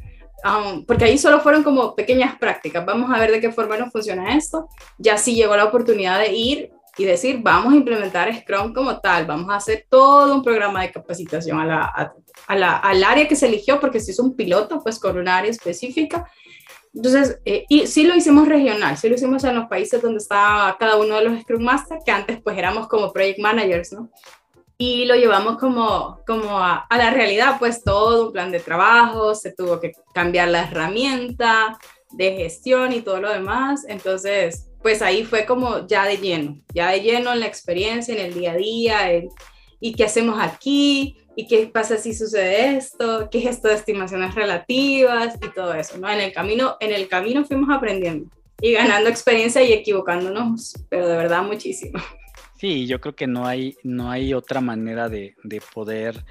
um, 0.43 0.83
porque 0.87 1.05
ahí 1.05 1.19
solo 1.19 1.39
fueron 1.39 1.61
como 1.61 1.93
pequeñas 1.93 2.35
prácticas, 2.39 2.83
vamos 2.83 3.11
a 3.15 3.19
ver 3.19 3.31
de 3.31 3.39
qué 3.39 3.51
forma 3.51 3.77
nos 3.77 3.91
funciona 3.91 4.35
esto. 4.35 4.69
Ya 4.97 5.19
sí 5.19 5.35
llegó 5.35 5.55
la 5.55 5.65
oportunidad 5.65 6.19
de 6.19 6.33
ir 6.33 6.71
y 6.97 7.05
decir, 7.05 7.39
vamos 7.41 7.73
a 7.73 7.77
implementar 7.77 8.33
Scrum 8.35 8.73
como 8.73 8.99
tal, 8.99 9.25
vamos 9.25 9.49
a 9.49 9.55
hacer 9.55 9.87
todo 9.89 10.35
un 10.35 10.43
programa 10.43 10.81
de 10.83 10.91
capacitación 10.91 11.59
a 11.59 11.65
la, 11.65 12.13
a, 12.47 12.55
la, 12.55 12.77
al 12.77 13.03
área 13.03 13.27
que 13.27 13.35
se 13.35 13.47
eligió, 13.47 13.79
porque 13.79 13.99
si 13.99 14.11
es 14.11 14.19
un 14.19 14.35
piloto, 14.35 14.79
pues 14.81 14.99
con 14.99 15.17
un 15.17 15.27
área 15.27 15.49
específica. 15.49 16.29
Entonces, 16.93 17.39
eh, 17.45 17.65
y 17.69 17.87
sí 17.87 18.03
lo 18.03 18.15
hicimos 18.15 18.47
regional, 18.47 18.95
sí 18.97 19.09
lo 19.09 19.15
hicimos 19.15 19.43
en 19.43 19.55
los 19.55 19.67
países 19.67 19.99
donde 20.01 20.19
estaba 20.19 20.77
cada 20.77 20.97
uno 20.97 21.15
de 21.15 21.23
los 21.23 21.41
Scrum 21.41 21.63
Master, 21.63 21.97
que 22.05 22.11
antes 22.11 22.39
pues 22.43 22.55
éramos 22.55 22.87
como 22.87 23.11
Project 23.11 23.39
Managers, 23.39 23.93
¿no? 23.93 24.11
Y 24.77 25.05
lo 25.05 25.15
llevamos 25.15 25.57
como, 25.57 26.19
como 26.27 26.59
a, 26.59 26.85
a 26.89 26.97
la 26.97 27.09
realidad, 27.09 27.57
pues 27.57 27.83
todo 27.83 28.27
un 28.27 28.33
plan 28.33 28.51
de 28.51 28.59
trabajo, 28.59 29.33
se 29.33 29.51
tuvo 29.51 29.79
que 29.79 29.93
cambiar 30.13 30.49
la 30.49 30.63
herramienta 30.63 31.79
de 32.11 32.35
gestión 32.35 32.91
y 32.91 33.01
todo 33.01 33.19
lo 33.21 33.31
demás. 33.31 33.85
Entonces, 33.87 34.69
pues 34.83 35.01
ahí 35.01 35.23
fue 35.23 35.45
como 35.45 35.87
ya 35.87 36.05
de 36.05 36.17
lleno, 36.17 36.59
ya 36.73 36.91
de 36.91 37.01
lleno 37.01 37.33
en 37.33 37.39
la 37.39 37.47
experiencia, 37.47 38.13
en 38.13 38.19
el 38.19 38.33
día 38.33 38.51
a 38.51 38.57
día, 38.57 39.23
y 39.79 39.93
qué 39.93 40.03
hacemos 40.03 40.37
aquí, 40.39 41.17
y 41.35 41.47
qué 41.47 41.67
pasa 41.67 41.97
si 41.97 42.13
sucede 42.13 42.77
esto, 42.77 43.29
qué 43.31 43.39
es 43.39 43.45
esto 43.45 43.69
de 43.69 43.75
estimaciones 43.75 44.35
relativas 44.35 45.35
y 45.41 45.53
todo 45.53 45.73
eso, 45.73 45.97
¿no? 45.97 46.09
En 46.09 46.19
el 46.19 46.31
camino, 46.31 46.77
en 46.79 46.93
el 46.93 47.07
camino 47.07 47.43
fuimos 47.45 47.75
aprendiendo 47.75 48.29
y 48.61 48.73
ganando 48.73 49.09
experiencia 49.09 49.63
y 49.63 49.73
equivocándonos, 49.73 50.73
pero 50.89 51.07
de 51.07 51.17
verdad 51.17 51.43
muchísimo. 51.43 51.99
Sí, 52.63 52.87
yo 52.87 53.01
creo 53.01 53.13
que 53.13 53.27
no 53.27 53.45
hay, 53.45 53.75
no 53.83 54.09
hay 54.09 54.33
otra 54.33 54.61
manera 54.61 55.09
de, 55.09 55.35
poder 55.73 56.23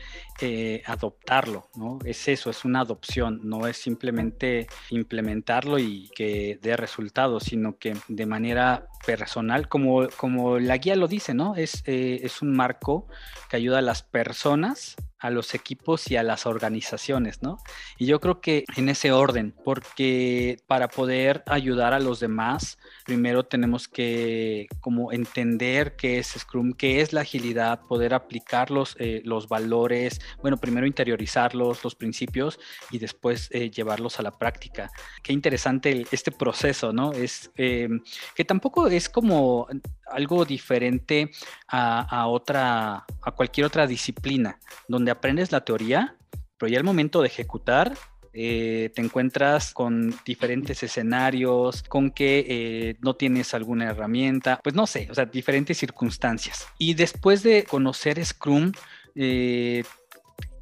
eh, 0.44 0.82
adoptarlo, 0.86 1.68
¿no? 1.76 2.00
Es 2.04 2.26
eso, 2.26 2.50
es 2.50 2.64
una 2.64 2.80
adopción, 2.80 3.40
no 3.44 3.68
es 3.68 3.76
simplemente 3.76 4.66
implementarlo 4.90 5.78
y 5.78 6.10
que 6.16 6.58
dé 6.60 6.76
resultados, 6.76 7.44
sino 7.44 7.78
que 7.78 7.96
de 8.08 8.26
manera 8.26 8.88
personal, 9.06 9.68
como, 9.68 10.08
como 10.16 10.58
la 10.58 10.78
guía 10.78 10.96
lo 10.96 11.06
dice, 11.06 11.32
¿no? 11.32 11.54
Es, 11.54 11.84
eh, 11.86 12.20
es 12.24 12.42
un 12.42 12.56
marco 12.56 13.06
que 13.48 13.56
ayuda 13.56 13.78
a 13.78 13.82
las 13.82 14.02
personas 14.02 14.96
a 15.22 15.30
los 15.30 15.54
equipos 15.54 16.10
y 16.10 16.16
a 16.16 16.24
las 16.24 16.46
organizaciones, 16.46 17.42
¿no? 17.42 17.58
Y 17.96 18.06
yo 18.06 18.18
creo 18.18 18.40
que 18.40 18.64
en 18.76 18.88
ese 18.88 19.12
orden, 19.12 19.54
porque 19.64 20.56
para 20.66 20.88
poder 20.88 21.44
ayudar 21.46 21.94
a 21.94 22.00
los 22.00 22.18
demás, 22.18 22.76
primero 23.06 23.44
tenemos 23.44 23.86
que 23.86 24.66
como 24.80 25.12
entender 25.12 25.94
qué 25.94 26.18
es 26.18 26.34
Scrum, 26.36 26.72
qué 26.72 27.00
es 27.00 27.12
la 27.12 27.20
agilidad, 27.20 27.82
poder 27.86 28.14
aplicar 28.14 28.72
los, 28.72 28.96
eh, 28.98 29.22
los 29.24 29.46
valores, 29.46 30.20
bueno, 30.40 30.56
primero 30.56 30.86
interiorizarlos, 30.86 31.84
los 31.84 31.94
principios 31.94 32.58
y 32.90 32.98
después 32.98 33.48
eh, 33.50 33.70
llevarlos 33.70 34.18
a 34.18 34.22
la 34.22 34.38
práctica. 34.38 34.90
Qué 35.22 35.32
interesante 35.32 36.06
este 36.10 36.30
proceso, 36.30 36.92
¿no? 36.92 37.12
Es 37.12 37.50
eh, 37.56 37.88
que 38.34 38.44
tampoco 38.44 38.86
es 38.86 39.08
como 39.08 39.68
algo 40.06 40.44
diferente 40.44 41.30
a, 41.68 42.26
otra, 42.26 43.04
a 43.22 43.30
cualquier 43.32 43.66
otra 43.66 43.86
disciplina, 43.86 44.58
donde 44.88 45.10
aprendes 45.10 45.52
la 45.52 45.64
teoría, 45.64 46.16
pero 46.58 46.70
ya 46.70 46.78
al 46.78 46.84
momento 46.84 47.22
de 47.22 47.28
ejecutar, 47.28 47.94
eh, 48.34 48.90
te 48.94 49.02
encuentras 49.02 49.74
con 49.74 50.14
diferentes 50.24 50.82
escenarios, 50.82 51.82
con 51.82 52.10
que 52.10 52.46
eh, 52.48 52.96
no 53.02 53.14
tienes 53.14 53.52
alguna 53.52 53.90
herramienta, 53.90 54.58
pues 54.62 54.74
no 54.74 54.86
sé, 54.86 55.08
o 55.10 55.14
sea, 55.14 55.26
diferentes 55.26 55.76
circunstancias. 55.76 56.66
Y 56.78 56.94
después 56.94 57.42
de 57.42 57.64
conocer 57.64 58.24
Scrum, 58.24 58.72
eh, 59.14 59.84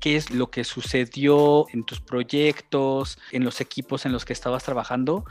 qué 0.00 0.16
es 0.16 0.30
lo 0.30 0.50
que 0.50 0.64
sucedió 0.64 1.66
en 1.72 1.84
tus 1.84 2.00
proyectos, 2.00 3.18
en 3.30 3.44
los 3.44 3.60
equipos 3.60 4.06
en 4.06 4.12
los 4.12 4.24
que 4.24 4.32
estabas 4.32 4.64
trabajando, 4.64 5.24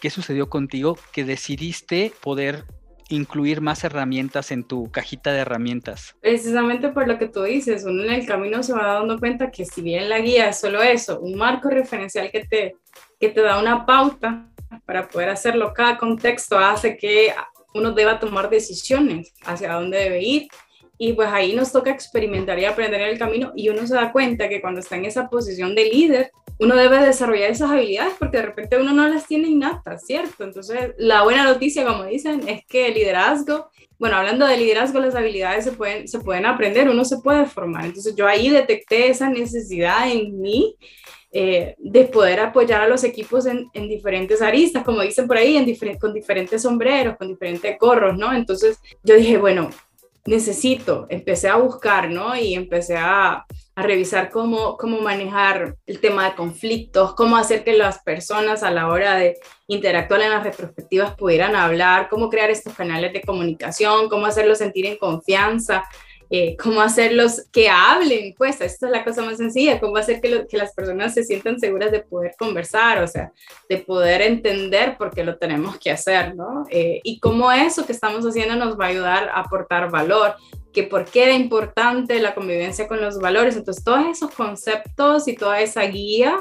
qué 0.00 0.10
sucedió 0.10 0.50
contigo 0.50 0.98
que 1.12 1.24
decidiste 1.24 2.12
poder 2.20 2.64
incluir 3.08 3.60
más 3.60 3.84
herramientas 3.84 4.50
en 4.50 4.64
tu 4.64 4.90
cajita 4.90 5.32
de 5.32 5.40
herramientas? 5.40 6.16
Precisamente 6.20 6.88
por 6.90 7.08
lo 7.08 7.18
que 7.18 7.28
tú 7.28 7.42
dices, 7.42 7.84
uno 7.84 8.02
en 8.02 8.12
el 8.12 8.26
camino 8.26 8.62
se 8.62 8.72
va 8.72 8.94
dando 8.94 9.18
cuenta 9.18 9.50
que 9.50 9.64
si 9.64 9.80
bien 9.80 10.08
la 10.08 10.18
guía 10.20 10.48
es 10.50 10.60
solo 10.60 10.82
eso, 10.82 11.20
un 11.20 11.36
marco 11.36 11.70
referencial 11.70 12.30
que 12.30 12.44
te, 12.44 12.76
que 13.18 13.30
te 13.30 13.40
da 13.40 13.58
una 13.58 13.86
pauta 13.86 14.48
para 14.84 15.08
poder 15.08 15.30
hacerlo, 15.30 15.72
cada 15.72 15.96
contexto 15.96 16.58
hace 16.58 16.96
que 16.96 17.32
uno 17.74 17.92
deba 17.92 18.18
tomar 18.18 18.50
decisiones 18.50 19.32
hacia 19.44 19.72
dónde 19.72 19.98
debe 19.98 20.22
ir 20.22 20.48
y 20.98 21.12
pues 21.12 21.28
ahí 21.28 21.54
nos 21.54 21.70
toca 21.70 21.90
experimentar 21.90 22.58
y 22.58 22.64
aprender 22.64 23.00
en 23.00 23.10
el 23.10 23.18
camino 23.18 23.52
y 23.54 23.68
uno 23.68 23.86
se 23.86 23.94
da 23.94 24.10
cuenta 24.10 24.48
que 24.48 24.60
cuando 24.60 24.80
está 24.80 24.96
en 24.96 25.04
esa 25.04 25.30
posición 25.30 25.76
de 25.76 25.84
líder, 25.84 26.32
uno 26.58 26.74
debe 26.74 26.98
desarrollar 26.98 27.50
esas 27.50 27.70
habilidades 27.70 28.14
porque 28.18 28.38
de 28.38 28.46
repente 28.46 28.76
uno 28.76 28.92
no 28.92 29.08
las 29.08 29.26
tiene 29.26 29.46
innatas, 29.46 30.04
¿cierto? 30.04 30.42
Entonces, 30.42 30.94
la 30.98 31.22
buena 31.22 31.44
noticia, 31.44 31.86
como 31.86 32.04
dicen, 32.04 32.48
es 32.48 32.66
que 32.66 32.88
el 32.88 32.94
liderazgo, 32.94 33.70
bueno, 33.96 34.16
hablando 34.16 34.44
de 34.44 34.56
liderazgo, 34.56 34.98
las 34.98 35.14
habilidades 35.14 35.64
se 35.64 35.72
pueden, 35.72 36.08
se 36.08 36.18
pueden 36.18 36.46
aprender, 36.46 36.88
uno 36.88 37.04
se 37.04 37.18
puede 37.18 37.46
formar. 37.46 37.84
Entonces, 37.84 38.16
yo 38.16 38.26
ahí 38.26 38.50
detecté 38.50 39.08
esa 39.08 39.30
necesidad 39.30 40.10
en 40.10 40.40
mí 40.40 40.76
eh, 41.30 41.76
de 41.78 42.04
poder 42.04 42.40
apoyar 42.40 42.80
a 42.80 42.88
los 42.88 43.04
equipos 43.04 43.46
en, 43.46 43.68
en, 43.72 43.88
diferentes 43.88 44.42
aristas, 44.42 44.82
como 44.82 45.02
dicen 45.02 45.28
por 45.28 45.36
ahí, 45.36 45.56
en 45.56 45.98
con 45.98 46.12
diferentes 46.12 46.62
sombreros, 46.62 47.16
con 47.16 47.28
diferentes 47.28 47.78
gorros, 47.78 48.16
¿no? 48.16 48.32
Entonces, 48.32 48.78
yo 49.04 49.14
dije, 49.14 49.36
bueno, 49.36 49.70
necesito, 50.26 51.06
empecé 51.08 51.48
a 51.48 51.56
buscar, 51.56 52.10
¿no? 52.10 52.36
Y 52.36 52.54
empecé 52.54 52.96
a, 52.96 53.44
a 53.74 53.82
revisar 53.82 54.30
cómo, 54.30 54.76
cómo 54.76 55.00
manejar 55.00 55.76
el 55.86 56.00
tema 56.00 56.28
de 56.28 56.34
conflictos, 56.34 57.14
cómo 57.14 57.36
hacer 57.36 57.64
que 57.64 57.74
las 57.74 58.00
personas 58.00 58.62
a 58.62 58.70
la 58.70 58.88
hora 58.88 59.16
de 59.16 59.38
interactuar 59.68 60.20
en 60.22 60.30
las 60.30 60.42
retrospectivas 60.42 61.14
pudieran 61.14 61.54
hablar, 61.54 62.08
cómo 62.08 62.28
crear 62.28 62.50
estos 62.50 62.74
canales 62.74 63.12
de 63.12 63.22
comunicación, 63.22 64.08
cómo 64.08 64.26
hacerlos 64.26 64.58
sentir 64.58 64.86
en 64.86 64.98
confianza, 64.98 65.84
eh, 66.30 66.56
cómo 66.56 66.82
hacerlos 66.82 67.46
que 67.50 67.70
hablen, 67.70 68.34
pues 68.36 68.60
esta 68.60 68.86
es 68.86 68.92
la 68.92 69.02
cosa 69.04 69.22
más 69.22 69.38
sencilla, 69.38 69.80
cómo 69.80 69.96
hacer 69.96 70.20
que, 70.20 70.46
que, 70.46 70.58
las 70.58 70.74
personas 70.74 71.14
se 71.14 71.24
sientan 71.24 71.58
seguras 71.58 71.90
de 71.90 72.00
poder 72.00 72.34
conversar, 72.38 73.02
o 73.02 73.08
sea, 73.08 73.32
de 73.68 73.78
poder 73.78 74.20
entender 74.20 74.96
por 74.98 75.10
qué 75.10 75.24
lo 75.24 75.38
tenemos 75.38 75.78
que 75.78 75.90
hacer, 75.90 76.36
¿no? 76.36 76.66
Eh, 76.70 77.00
y 77.02 77.18
cómo 77.18 77.50
eso 77.50 77.86
que 77.86 77.92
estamos 77.92 78.26
haciendo 78.26 78.56
nos 78.56 78.78
va 78.78 78.86
a 78.86 78.88
ayudar 78.88 79.28
a 79.30 79.40
aportar 79.40 79.90
valor, 79.90 80.34
que 80.72 80.82
por 80.82 81.06
qué 81.06 81.24
era 81.24 81.32
importante 81.32 82.20
la 82.20 82.34
convivencia 82.34 82.86
con 82.88 83.00
los 83.00 83.18
valores. 83.18 83.56
Entonces, 83.56 83.82
todos 83.82 84.06
esos 84.06 84.30
conceptos 84.32 85.28
y 85.28 85.34
toda 85.34 85.60
esa 85.60 85.82
guía, 85.84 86.36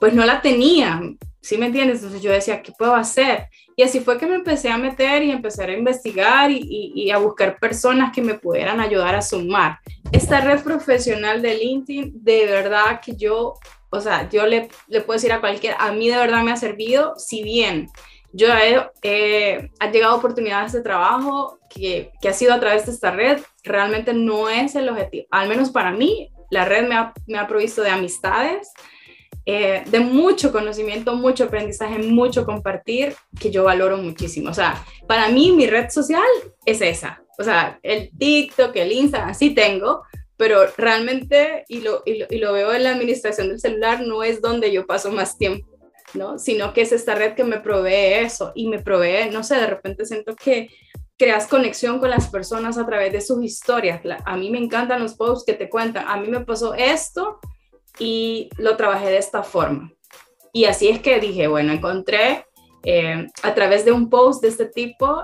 pues 0.00 0.14
no 0.14 0.24
la 0.24 0.40
tenía, 0.40 1.00
¿sí 1.42 1.58
me 1.58 1.66
entiendes? 1.66 1.98
Entonces 1.98 2.22
yo 2.22 2.32
decía, 2.32 2.62
¿qué 2.62 2.72
puedo 2.72 2.94
hacer? 2.94 3.48
Y 3.76 3.82
así 3.82 4.00
fue 4.00 4.18
que 4.18 4.26
me 4.26 4.34
empecé 4.34 4.70
a 4.70 4.78
meter 4.78 5.22
y 5.22 5.30
empecé 5.30 5.64
a 5.64 5.72
investigar 5.72 6.50
y, 6.50 7.10
a 7.10 7.18
buscar 7.18 7.58
personas 7.58 8.10
que 8.12 8.22
me 8.22 8.34
pudieran 8.34 8.80
ayudar 8.80 9.14
a 9.14 9.22
sumar. 9.22 9.78
Esta 10.10 10.40
red 10.40 10.62
profesional 10.62 11.42
de 11.42 11.54
LinkedIn, 11.54 12.12
de 12.14 12.46
verdad 12.46 13.00
que 13.04 13.14
yo, 13.14 13.54
o 13.90 14.00
sea, 14.00 14.28
yo 14.30 14.46
le, 14.46 14.70
puedo 14.88 15.12
decir 15.12 15.32
a 15.32 15.40
cualquiera, 15.40 15.76
a 15.78 15.92
mí 15.92 16.08
de 16.08 16.16
verdad 16.16 16.42
me 16.42 16.52
ha 16.52 16.56
servido, 16.56 17.14
si 17.16 17.42
bien 17.42 17.88
yo 18.32 18.48
he, 19.02 19.70
ha 19.80 19.90
llegado 19.90 20.16
oportunidades 20.16 20.72
de 20.72 20.80
trabajo 20.80 21.58
que, 21.68 22.10
ha 22.26 22.32
sido 22.32 22.54
a 22.54 22.60
través 22.60 22.86
de 22.86 22.92
esta 22.92 23.10
red, 23.10 23.40
realmente 23.64 24.14
no 24.14 24.48
es 24.48 24.74
el 24.76 24.88
objetivo, 24.88 25.26
al 25.30 25.48
menos 25.48 25.70
para 25.70 25.90
mí, 25.90 26.30
la 26.50 26.64
red 26.64 26.88
me 27.26 27.38
ha 27.38 27.46
provisto 27.46 27.82
de 27.82 27.90
amistades, 27.90 28.72
eh, 29.52 29.82
de 29.84 29.98
mucho 29.98 30.52
conocimiento, 30.52 31.16
mucho 31.16 31.42
aprendizaje, 31.42 31.98
mucho 31.98 32.46
compartir, 32.46 33.16
que 33.40 33.50
yo 33.50 33.64
valoro 33.64 33.96
muchísimo. 33.96 34.50
O 34.50 34.54
sea, 34.54 34.84
para 35.08 35.28
mí 35.28 35.50
mi 35.50 35.66
red 35.66 35.90
social 35.90 36.22
es 36.64 36.80
esa. 36.80 37.24
O 37.36 37.42
sea, 37.42 37.80
el 37.82 38.10
TikTok, 38.16 38.76
el 38.76 38.92
Instagram, 38.92 39.34
sí 39.34 39.52
tengo, 39.52 40.04
pero 40.36 40.66
realmente, 40.76 41.64
y 41.66 41.80
lo, 41.80 42.04
y 42.06 42.18
lo, 42.18 42.26
y 42.30 42.38
lo 42.38 42.52
veo 42.52 42.72
en 42.72 42.84
la 42.84 42.92
administración 42.92 43.48
del 43.48 43.58
celular, 43.58 44.02
no 44.02 44.22
es 44.22 44.40
donde 44.40 44.70
yo 44.70 44.86
paso 44.86 45.10
más 45.10 45.36
tiempo. 45.36 45.66
¿no? 46.14 46.38
Sino 46.38 46.72
que 46.72 46.82
es 46.82 46.92
esta 46.92 47.16
red 47.16 47.34
que 47.34 47.42
me 47.42 47.58
provee 47.58 48.22
eso 48.22 48.52
y 48.54 48.68
me 48.68 48.78
provee, 48.78 49.30
no 49.32 49.42
sé, 49.42 49.56
de 49.56 49.66
repente 49.66 50.06
siento 50.06 50.36
que 50.36 50.70
creas 51.18 51.48
conexión 51.48 51.98
con 51.98 52.10
las 52.10 52.28
personas 52.28 52.78
a 52.78 52.86
través 52.86 53.12
de 53.12 53.20
sus 53.20 53.42
historias. 53.42 54.00
a 54.24 54.36
mí 54.36 54.48
me 54.48 54.58
encantan 54.58 55.02
los 55.02 55.14
posts 55.14 55.44
que 55.44 55.54
te 55.54 55.68
cuentan, 55.68 56.06
a 56.06 56.16
mí 56.18 56.28
me 56.28 56.44
pasó 56.44 56.74
esto 56.74 57.40
y 57.98 58.50
lo 58.56 58.76
trabajé 58.76 59.06
de 59.06 59.18
esta 59.18 59.42
forma. 59.42 59.92
Y 60.52 60.64
así 60.64 60.88
es 60.88 61.00
que 61.00 61.20
dije, 61.20 61.46
bueno, 61.46 61.72
encontré 61.72 62.46
eh, 62.84 63.26
a 63.42 63.54
través 63.54 63.84
de 63.84 63.92
un 63.92 64.08
post 64.08 64.42
de 64.42 64.48
este 64.48 64.66
tipo 64.66 65.22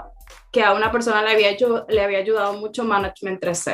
que 0.53 0.63
a 0.63 0.73
una 0.73 0.93
persona 0.93 1.23
le 1.23 1.33
había, 1.33 1.57
le 1.89 2.03
había 2.03 2.19
ayudado 2.19 2.55
mucho 2.55 2.85
Management 2.85 3.41
3 3.41 3.65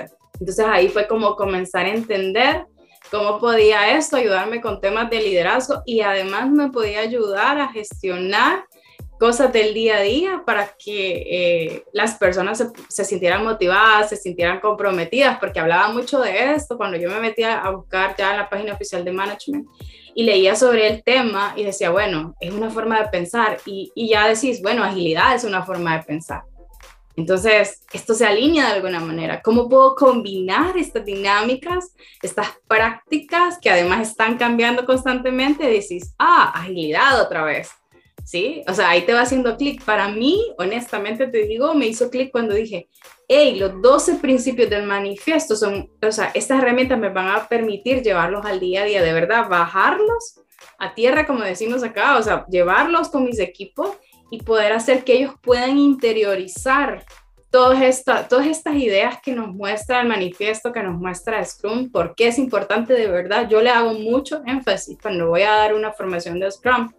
Entonces 0.40 0.66
ahí 0.66 0.88
fue 0.88 1.06
como 1.06 1.36
comenzar 1.36 1.86
a 1.86 1.90
entender 1.90 2.66
cómo 3.10 3.38
podía 3.38 3.96
esto 3.96 4.16
ayudarme 4.16 4.60
con 4.60 4.80
temas 4.80 5.10
de 5.10 5.20
liderazgo 5.20 5.82
y 5.84 6.00
además 6.00 6.50
me 6.50 6.70
podía 6.70 7.00
ayudar 7.00 7.60
a 7.60 7.68
gestionar 7.68 8.64
cosas 9.22 9.52
del 9.52 9.72
día 9.72 9.98
a 9.98 10.00
día 10.00 10.42
para 10.44 10.74
que 10.76 11.22
eh, 11.30 11.84
las 11.92 12.16
personas 12.16 12.58
se, 12.58 12.66
se, 12.88 13.04
sintieran 13.04 13.44
motivadas, 13.44 14.08
se 14.08 14.16
sintieran 14.16 14.58
comprometidas, 14.58 15.38
porque 15.38 15.60
hablaba 15.60 15.92
mucho 15.92 16.18
de 16.18 16.54
esto 16.54 16.76
cuando 16.76 16.96
yo 16.96 17.08
me 17.08 17.20
metía 17.20 17.60
a 17.60 17.70
buscar 17.70 18.16
ya 18.18 18.32
en 18.32 18.38
la 18.38 18.50
página 18.50 18.74
oficial 18.74 19.04
de 19.04 19.12
management 19.12 19.68
y 20.16 20.24
leía 20.24 20.56
sobre 20.56 20.88
el 20.88 21.04
tema 21.04 21.54
y 21.56 21.62
decía, 21.62 21.90
bueno, 21.90 22.34
es 22.40 22.52
una 22.52 22.68
forma 22.68 23.00
de 23.00 23.10
pensar 23.10 23.58
y, 23.64 23.92
y 23.94 24.08
ya 24.08 24.26
decís, 24.26 24.60
bueno, 24.60 24.82
agilidad 24.82 25.36
es 25.36 25.44
una 25.44 25.62
forma 25.62 25.96
de 25.98 26.02
pensar. 26.02 26.42
Entonces, 27.14 27.84
esto 27.92 28.14
se 28.14 28.26
alinea 28.26 28.66
de 28.70 28.72
alguna 28.72 28.98
manera. 28.98 29.40
¿Cómo 29.40 29.68
puedo 29.68 29.94
combinar 29.94 30.76
estas 30.76 31.04
dinámicas, 31.04 31.94
estas 32.22 32.48
prácticas 32.66 33.60
que 33.60 33.70
además 33.70 34.08
están 34.08 34.36
cambiando 34.36 34.84
constantemente? 34.84 35.64
Decís, 35.68 36.12
ah, 36.18 36.50
agilidad 36.56 37.20
otra 37.20 37.44
vez 37.44 37.70
¿sí? 38.24 38.62
O 38.68 38.74
sea, 38.74 38.90
ahí 38.90 39.02
te 39.02 39.12
va 39.12 39.22
haciendo 39.22 39.56
clic. 39.56 39.84
Para 39.84 40.08
mí, 40.08 40.40
honestamente 40.58 41.26
te 41.26 41.44
digo, 41.44 41.74
me 41.74 41.86
hizo 41.86 42.10
clic 42.10 42.30
cuando 42.30 42.54
dije, 42.54 42.88
hey, 43.28 43.56
los 43.58 43.80
12 43.80 44.16
principios 44.16 44.70
del 44.70 44.84
manifiesto 44.84 45.56
son, 45.56 45.90
o 46.00 46.12
sea, 46.12 46.30
estas 46.34 46.60
herramientas 46.60 46.98
me 46.98 47.08
van 47.08 47.28
a 47.28 47.48
permitir 47.48 48.02
llevarlos 48.02 48.44
al 48.44 48.60
día 48.60 48.82
a 48.82 48.84
día, 48.84 49.02
de 49.02 49.12
verdad, 49.12 49.48
bajarlos 49.48 50.40
a 50.78 50.94
tierra, 50.94 51.26
como 51.26 51.42
decimos 51.42 51.82
acá, 51.82 52.18
o 52.18 52.22
sea, 52.22 52.46
llevarlos 52.48 53.08
con 53.08 53.24
mis 53.24 53.38
equipos 53.38 53.90
y 54.30 54.42
poder 54.42 54.72
hacer 54.72 55.04
que 55.04 55.14
ellos 55.14 55.34
puedan 55.42 55.78
interiorizar 55.78 57.04
todas, 57.50 57.82
esta, 57.82 58.26
todas 58.28 58.46
estas 58.46 58.74
ideas 58.76 59.18
que 59.22 59.34
nos 59.34 59.48
muestra 59.48 60.00
el 60.00 60.08
manifiesto, 60.08 60.72
que 60.72 60.82
nos 60.82 60.98
muestra 60.98 61.44
Scrum, 61.44 61.92
por 61.92 62.14
qué 62.14 62.28
es 62.28 62.38
importante 62.38 62.94
de 62.94 63.08
verdad. 63.08 63.46
Yo 63.48 63.60
le 63.60 63.68
hago 63.68 63.92
mucho 63.92 64.42
énfasis 64.46 64.98
cuando 65.00 65.28
voy 65.28 65.42
a 65.42 65.52
dar 65.52 65.74
una 65.74 65.92
formación 65.92 66.40
de 66.40 66.50
Scrum 66.50 66.90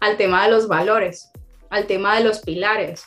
al 0.00 0.16
tema 0.16 0.44
de 0.44 0.50
los 0.50 0.68
valores, 0.68 1.30
al 1.70 1.86
tema 1.86 2.16
de 2.16 2.24
los 2.24 2.40
pilares. 2.40 3.06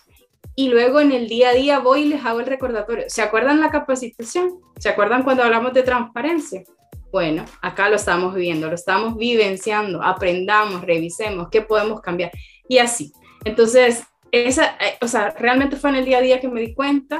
Y 0.56 0.70
luego 0.70 1.00
en 1.00 1.12
el 1.12 1.30
día 1.30 1.50
a 1.50 1.54
día 1.54 1.80
voy 1.80 2.02
y 2.02 2.06
les 2.10 2.26
hago 2.26 2.40
el 2.42 2.46
recordatorio. 2.46 3.06
¿Se 3.08 3.22
acuerdan 3.22 3.62
la 3.62 3.70
capacitación? 3.70 4.60
¿Se 4.78 4.90
acuerdan 4.90 5.24
cuando 5.24 5.44
hablamos 5.44 5.74
de 5.74 5.84
transparencia? 5.84 6.64
Bueno, 7.12 7.46
acá 7.62 7.90
lo 7.90 7.96
estamos 7.96 8.36
viviendo, 8.36 8.68
lo 8.68 8.76
estamos 8.76 9.18
vivenciando, 9.18 10.04
aprendamos, 10.04 10.82
revisemos, 10.82 11.48
qué 11.50 11.62
podemos 11.62 12.02
cambiar. 12.02 12.32
Y 12.68 12.78
así. 12.78 13.14
Entonces, 13.46 14.04
esa, 14.32 14.78
eh, 14.80 14.98
o 15.02 15.08
sea, 15.08 15.32
realmente 15.32 15.76
fue 15.76 15.90
en 15.90 15.96
el 15.98 16.06
día 16.06 16.20
a 16.20 16.22
día 16.22 16.40
que 16.40 16.48
me 16.48 16.62
di 16.62 16.74
cuenta 16.74 17.20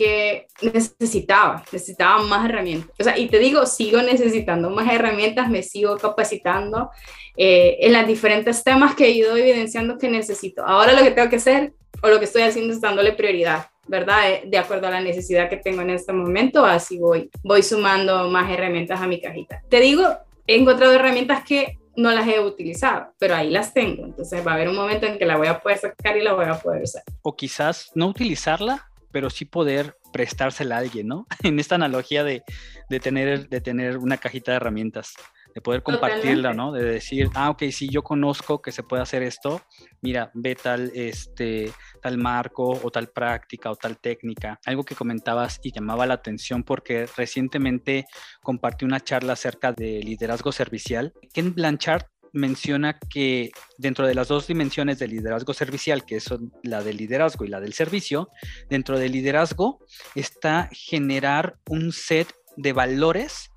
que 0.00 0.46
necesitaba, 0.62 1.62
necesitaba 1.70 2.22
más 2.22 2.48
herramientas. 2.48 2.90
O 2.98 3.04
sea, 3.04 3.18
y 3.18 3.28
te 3.28 3.38
digo, 3.38 3.66
sigo 3.66 4.00
necesitando 4.00 4.70
más 4.70 4.90
herramientas, 4.90 5.50
me 5.50 5.62
sigo 5.62 5.98
capacitando 5.98 6.88
eh, 7.36 7.76
en 7.80 7.92
los 7.92 8.06
diferentes 8.06 8.64
temas 8.64 8.94
que 8.94 9.04
he 9.04 9.10
ido 9.10 9.36
evidenciando 9.36 9.98
que 9.98 10.08
necesito. 10.08 10.64
Ahora 10.64 10.94
lo 10.94 11.02
que 11.02 11.10
tengo 11.10 11.28
que 11.28 11.36
hacer 11.36 11.74
o 12.02 12.08
lo 12.08 12.18
que 12.18 12.24
estoy 12.24 12.42
haciendo 12.42 12.72
es 12.72 12.80
dándole 12.80 13.12
prioridad, 13.12 13.66
¿verdad? 13.88 14.30
Eh, 14.30 14.44
de 14.46 14.56
acuerdo 14.56 14.86
a 14.86 14.90
la 14.90 15.02
necesidad 15.02 15.50
que 15.50 15.58
tengo 15.58 15.82
en 15.82 15.90
este 15.90 16.14
momento, 16.14 16.64
así 16.64 16.96
voy, 16.96 17.28
voy 17.42 17.62
sumando 17.62 18.30
más 18.30 18.50
herramientas 18.50 19.02
a 19.02 19.06
mi 19.06 19.20
cajita. 19.20 19.62
Te 19.68 19.80
digo, 19.80 20.08
he 20.46 20.56
encontrado 20.56 20.94
herramientas 20.94 21.44
que 21.44 21.76
no 21.94 22.10
las 22.10 22.26
he 22.26 22.40
utilizado, 22.40 23.12
pero 23.18 23.34
ahí 23.34 23.50
las 23.50 23.74
tengo. 23.74 24.06
Entonces 24.06 24.46
va 24.46 24.52
a 24.52 24.54
haber 24.54 24.70
un 24.70 24.76
momento 24.76 25.04
en 25.04 25.18
que 25.18 25.26
la 25.26 25.36
voy 25.36 25.48
a 25.48 25.60
poder 25.60 25.76
sacar 25.76 26.16
y 26.16 26.22
la 26.22 26.32
voy 26.32 26.46
a 26.46 26.58
poder 26.58 26.84
usar. 26.84 27.02
O 27.20 27.36
quizás 27.36 27.90
no 27.94 28.06
utilizarla, 28.06 28.89
pero 29.12 29.30
sí 29.30 29.44
poder 29.44 29.96
prestársela 30.12 30.76
a 30.76 30.78
alguien, 30.78 31.08
¿no? 31.08 31.26
En 31.42 31.58
esta 31.58 31.74
analogía 31.74 32.24
de, 32.24 32.42
tener, 33.00 33.48
de 33.48 33.60
tener 33.60 33.98
una 33.98 34.16
cajita 34.16 34.52
de 34.52 34.56
herramientas, 34.56 35.14
de 35.54 35.60
poder 35.60 35.82
compartirla, 35.82 36.52
¿no? 36.52 36.72
De 36.72 36.84
decir, 36.84 37.28
ah, 37.34 37.50
ok, 37.50 37.64
sí, 37.70 37.88
yo 37.88 38.02
conozco 38.02 38.62
que 38.62 38.72
se 38.72 38.82
puede 38.82 39.02
hacer 39.02 39.22
esto, 39.22 39.62
mira, 40.00 40.30
ve 40.34 40.54
tal, 40.54 40.92
este, 40.94 41.72
tal 42.02 42.18
marco 42.18 42.80
o 42.82 42.90
tal 42.90 43.08
práctica 43.08 43.70
o 43.70 43.76
tal 43.76 43.98
técnica. 43.98 44.60
Algo 44.66 44.84
que 44.84 44.94
comentabas 44.94 45.60
y 45.62 45.72
llamaba 45.72 46.06
la 46.06 46.14
atención 46.14 46.62
porque 46.62 47.06
recientemente 47.16 48.06
compartí 48.42 48.84
una 48.84 49.00
charla 49.00 49.32
acerca 49.32 49.72
de 49.72 50.00
liderazgo 50.02 50.52
servicial. 50.52 51.12
Ken 51.32 51.54
Blanchard 51.54 52.04
menciona 52.32 52.98
que 52.98 53.50
dentro 53.78 54.06
de 54.06 54.14
las 54.14 54.28
dos 54.28 54.46
dimensiones 54.46 54.98
del 54.98 55.10
liderazgo 55.10 55.54
servicial, 55.54 56.04
que 56.04 56.20
son 56.20 56.52
la 56.62 56.82
del 56.82 56.96
liderazgo 56.96 57.44
y 57.44 57.48
la 57.48 57.60
del 57.60 57.72
servicio, 57.72 58.30
dentro 58.68 58.98
del 58.98 59.12
liderazgo 59.12 59.80
está 60.14 60.68
generar 60.72 61.58
un 61.68 61.92
set 61.92 62.32
de 62.56 62.72
valores 62.72 63.50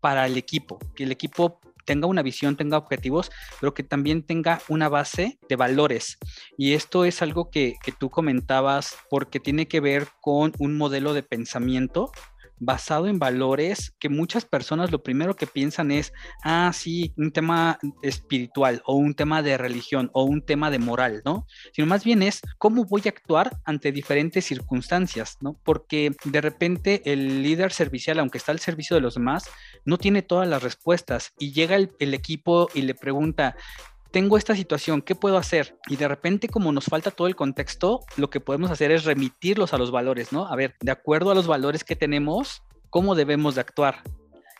para 0.00 0.26
el 0.26 0.36
equipo, 0.36 0.78
que 0.94 1.04
el 1.04 1.12
equipo 1.12 1.60
tenga 1.84 2.06
una 2.06 2.22
visión, 2.22 2.56
tenga 2.56 2.78
objetivos, 2.78 3.30
pero 3.60 3.74
que 3.74 3.82
también 3.82 4.22
tenga 4.22 4.60
una 4.68 4.88
base 4.88 5.38
de 5.48 5.56
valores. 5.56 6.18
Y 6.56 6.74
esto 6.74 7.04
es 7.04 7.22
algo 7.22 7.50
que, 7.50 7.74
que 7.82 7.92
tú 7.92 8.10
comentabas 8.10 8.96
porque 9.08 9.40
tiene 9.40 9.66
que 9.66 9.80
ver 9.80 10.08
con 10.20 10.52
un 10.58 10.76
modelo 10.76 11.14
de 11.14 11.22
pensamiento 11.22 12.12
basado 12.60 13.08
en 13.08 13.18
valores 13.18 13.94
que 13.98 14.08
muchas 14.08 14.44
personas 14.44 14.92
lo 14.92 15.02
primero 15.02 15.34
que 15.34 15.46
piensan 15.46 15.90
es, 15.90 16.12
ah, 16.44 16.70
sí, 16.72 17.12
un 17.16 17.32
tema 17.32 17.78
espiritual 18.02 18.82
o 18.84 18.94
un 18.94 19.14
tema 19.14 19.42
de 19.42 19.58
religión 19.58 20.10
o 20.12 20.24
un 20.24 20.42
tema 20.42 20.70
de 20.70 20.78
moral, 20.78 21.22
¿no? 21.24 21.46
Sino 21.72 21.86
más 21.86 22.04
bien 22.04 22.22
es 22.22 22.42
cómo 22.58 22.84
voy 22.84 23.02
a 23.06 23.08
actuar 23.08 23.58
ante 23.64 23.90
diferentes 23.92 24.44
circunstancias, 24.44 25.38
¿no? 25.40 25.58
Porque 25.64 26.14
de 26.24 26.40
repente 26.40 27.02
el 27.10 27.42
líder 27.42 27.72
servicial, 27.72 28.18
aunque 28.18 28.38
está 28.38 28.52
al 28.52 28.60
servicio 28.60 28.94
de 28.94 29.00
los 29.02 29.14
demás, 29.14 29.44
no 29.84 29.98
tiene 29.98 30.22
todas 30.22 30.46
las 30.46 30.62
respuestas 30.62 31.32
y 31.38 31.52
llega 31.52 31.76
el, 31.76 31.90
el 31.98 32.12
equipo 32.12 32.68
y 32.74 32.82
le 32.82 32.94
pregunta, 32.94 33.56
tengo 34.10 34.36
esta 34.36 34.54
situación, 34.54 35.02
¿qué 35.02 35.14
puedo 35.14 35.36
hacer? 35.36 35.76
Y 35.88 35.96
de 35.96 36.08
repente, 36.08 36.48
como 36.48 36.72
nos 36.72 36.86
falta 36.86 37.10
todo 37.10 37.28
el 37.28 37.36
contexto, 37.36 38.00
lo 38.16 38.30
que 38.30 38.40
podemos 38.40 38.70
hacer 38.70 38.90
es 38.90 39.04
remitirlos 39.04 39.72
a 39.72 39.78
los 39.78 39.90
valores, 39.90 40.32
¿no? 40.32 40.46
A 40.46 40.56
ver, 40.56 40.74
de 40.80 40.92
acuerdo 40.92 41.30
a 41.30 41.34
los 41.34 41.46
valores 41.46 41.84
que 41.84 41.96
tenemos, 41.96 42.62
¿cómo 42.90 43.14
debemos 43.14 43.54
de 43.54 43.60
actuar? 43.60 44.02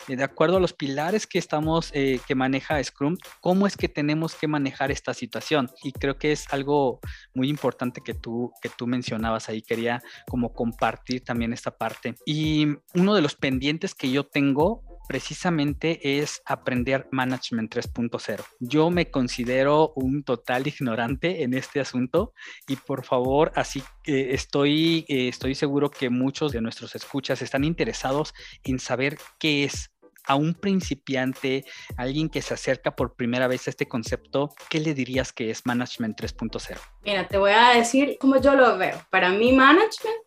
Eh, 0.07 0.15
de 0.15 0.23
acuerdo 0.23 0.57
a 0.57 0.59
los 0.59 0.73
pilares 0.73 1.27
que 1.27 1.39
estamos, 1.39 1.91
eh, 1.93 2.19
que 2.27 2.35
maneja 2.35 2.83
Scrum, 2.83 3.17
cómo 3.39 3.67
es 3.67 3.77
que 3.77 3.89
tenemos 3.89 4.35
que 4.35 4.47
manejar 4.47 4.91
esta 4.91 5.13
situación. 5.13 5.69
Y 5.83 5.91
creo 5.91 6.17
que 6.17 6.31
es 6.31 6.51
algo 6.51 6.99
muy 7.33 7.49
importante 7.49 8.01
que 8.03 8.13
tú, 8.13 8.51
que 8.61 8.69
tú 8.69 8.87
mencionabas 8.87 9.49
ahí. 9.49 9.61
Quería 9.61 10.01
como 10.27 10.53
compartir 10.53 11.23
también 11.23 11.53
esta 11.53 11.71
parte. 11.77 12.15
Y 12.25 12.67
uno 12.93 13.15
de 13.15 13.21
los 13.21 13.35
pendientes 13.35 13.95
que 13.95 14.11
yo 14.11 14.25
tengo 14.25 14.83
precisamente 15.11 16.19
es 16.19 16.41
aprender 16.45 17.05
Management 17.11 17.75
3.0. 17.75 18.45
Yo 18.61 18.89
me 18.89 19.11
considero 19.11 19.91
un 19.97 20.23
total 20.23 20.67
ignorante 20.67 21.43
en 21.43 21.53
este 21.53 21.81
asunto 21.81 22.33
y 22.65 22.77
por 22.77 23.03
favor, 23.03 23.51
así 23.55 23.83
que 24.03 24.33
estoy, 24.33 25.05
eh, 25.09 25.27
estoy 25.27 25.53
seguro 25.55 25.91
que 25.91 26.09
muchos 26.09 26.53
de 26.53 26.61
nuestros 26.61 26.95
escuchas 26.95 27.41
están 27.41 27.65
interesados 27.65 28.33
en 28.63 28.79
saber 28.79 29.17
qué 29.37 29.65
es 29.65 29.91
a 30.25 30.35
un 30.35 30.53
principiante, 30.53 31.65
alguien 31.97 32.29
que 32.29 32.41
se 32.41 32.53
acerca 32.53 32.95
por 32.95 33.15
primera 33.15 33.47
vez 33.47 33.67
a 33.67 33.71
este 33.71 33.87
concepto, 33.87 34.53
¿qué 34.69 34.79
le 34.79 34.93
dirías 34.93 35.33
que 35.33 35.49
es 35.49 35.65
Management 35.65 36.19
3.0? 36.19 36.77
Mira, 37.03 37.27
te 37.27 37.37
voy 37.37 37.51
a 37.51 37.69
decir 37.75 38.17
cómo 38.19 38.39
yo 38.39 38.55
lo 38.55 38.77
veo. 38.77 39.01
Para 39.09 39.29
mí, 39.29 39.51
Management 39.51 40.21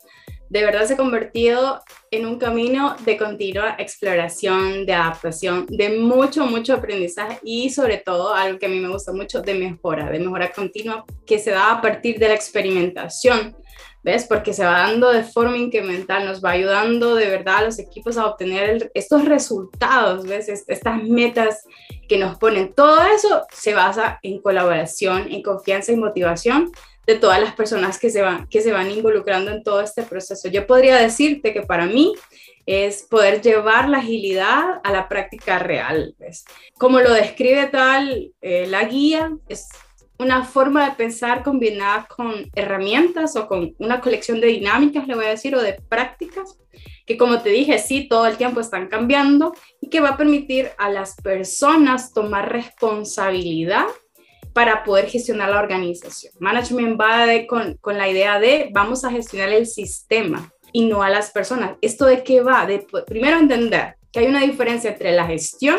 de 0.54 0.62
verdad 0.62 0.86
se 0.86 0.94
ha 0.94 0.96
convertido 0.96 1.82
en 2.12 2.26
un 2.26 2.38
camino 2.38 2.94
de 3.04 3.16
continua 3.16 3.74
exploración, 3.78 4.86
de 4.86 4.92
adaptación, 4.92 5.66
de 5.66 5.98
mucho, 5.98 6.46
mucho 6.46 6.74
aprendizaje 6.74 7.40
y 7.42 7.70
sobre 7.70 7.96
todo 7.98 8.32
algo 8.32 8.58
que 8.58 8.66
a 8.66 8.68
mí 8.68 8.78
me 8.78 8.88
gusta 8.88 9.12
mucho, 9.12 9.42
de 9.42 9.54
mejora, 9.54 10.10
de 10.10 10.20
mejora 10.20 10.52
continua 10.52 11.04
que 11.26 11.40
se 11.40 11.50
da 11.50 11.72
a 11.72 11.80
partir 11.80 12.18
de 12.18 12.28
la 12.28 12.34
experimentación. 12.34 13.56
¿Ves? 14.04 14.26
Porque 14.26 14.52
se 14.52 14.64
va 14.64 14.80
dando 14.80 15.10
de 15.10 15.24
forma 15.24 15.56
incremental, 15.56 16.26
nos 16.26 16.44
va 16.44 16.50
ayudando 16.50 17.14
de 17.14 17.30
verdad 17.30 17.56
a 17.56 17.62
los 17.62 17.78
equipos 17.78 18.18
a 18.18 18.26
obtener 18.26 18.90
estos 18.92 19.24
resultados, 19.24 20.26
¿ves? 20.26 20.48
Estas 20.48 21.02
metas 21.02 21.64
que 22.06 22.18
nos 22.18 22.36
ponen. 22.36 22.74
Todo 22.74 23.00
eso 23.02 23.46
se 23.50 23.72
basa 23.72 24.18
en 24.22 24.42
colaboración, 24.42 25.32
en 25.32 25.42
confianza 25.42 25.90
y 25.90 25.96
motivación 25.96 26.70
de 27.06 27.14
todas 27.14 27.40
las 27.40 27.54
personas 27.54 27.98
que 27.98 28.10
se 28.10 28.20
van, 28.20 28.46
que 28.48 28.60
se 28.60 28.72
van 28.72 28.90
involucrando 28.90 29.50
en 29.50 29.62
todo 29.62 29.80
este 29.80 30.02
proceso. 30.02 30.48
Yo 30.48 30.66
podría 30.66 30.96
decirte 30.96 31.54
que 31.54 31.62
para 31.62 31.86
mí 31.86 32.14
es 32.66 33.02
poder 33.02 33.40
llevar 33.40 33.88
la 33.88 33.98
agilidad 33.98 34.80
a 34.82 34.92
la 34.92 35.08
práctica 35.08 35.58
real. 35.58 36.14
Como 36.78 37.00
lo 37.00 37.12
describe 37.12 37.66
tal 37.66 38.32
eh, 38.42 38.66
la 38.66 38.84
guía, 38.84 39.32
es 39.48 39.68
una 40.18 40.44
forma 40.44 40.88
de 40.88 40.96
pensar 40.96 41.42
combinada 41.42 42.06
con 42.06 42.50
herramientas 42.54 43.36
o 43.36 43.46
con 43.46 43.74
una 43.78 44.00
colección 44.00 44.40
de 44.40 44.48
dinámicas, 44.48 45.06
le 45.06 45.14
voy 45.14 45.26
a 45.26 45.30
decir, 45.30 45.54
o 45.54 45.62
de 45.62 45.74
prácticas, 45.88 46.58
que 47.06 47.16
como 47.16 47.40
te 47.40 47.50
dije, 47.50 47.78
sí, 47.78 48.08
todo 48.08 48.26
el 48.26 48.36
tiempo 48.36 48.60
están 48.60 48.88
cambiando 48.88 49.54
y 49.80 49.88
que 49.88 50.00
va 50.00 50.10
a 50.10 50.16
permitir 50.16 50.70
a 50.78 50.90
las 50.90 51.16
personas 51.16 52.12
tomar 52.12 52.50
responsabilidad 52.50 53.86
para 54.52 54.84
poder 54.84 55.08
gestionar 55.08 55.50
la 55.50 55.60
organización. 55.60 56.32
Management 56.38 56.98
va 56.98 57.26
con, 57.48 57.74
con 57.78 57.98
la 57.98 58.08
idea 58.08 58.38
de 58.38 58.70
vamos 58.72 59.04
a 59.04 59.10
gestionar 59.10 59.48
el 59.50 59.66
sistema 59.66 60.52
y 60.72 60.86
no 60.86 61.02
a 61.02 61.10
las 61.10 61.30
personas. 61.32 61.76
¿Esto 61.82 62.06
de 62.06 62.22
qué 62.22 62.40
va? 62.40 62.64
De 62.64 62.86
primero 63.06 63.38
entender 63.38 63.96
que 64.12 64.20
hay 64.20 64.26
una 64.26 64.42
diferencia 64.42 64.90
entre 64.90 65.12
la 65.12 65.26
gestión 65.26 65.78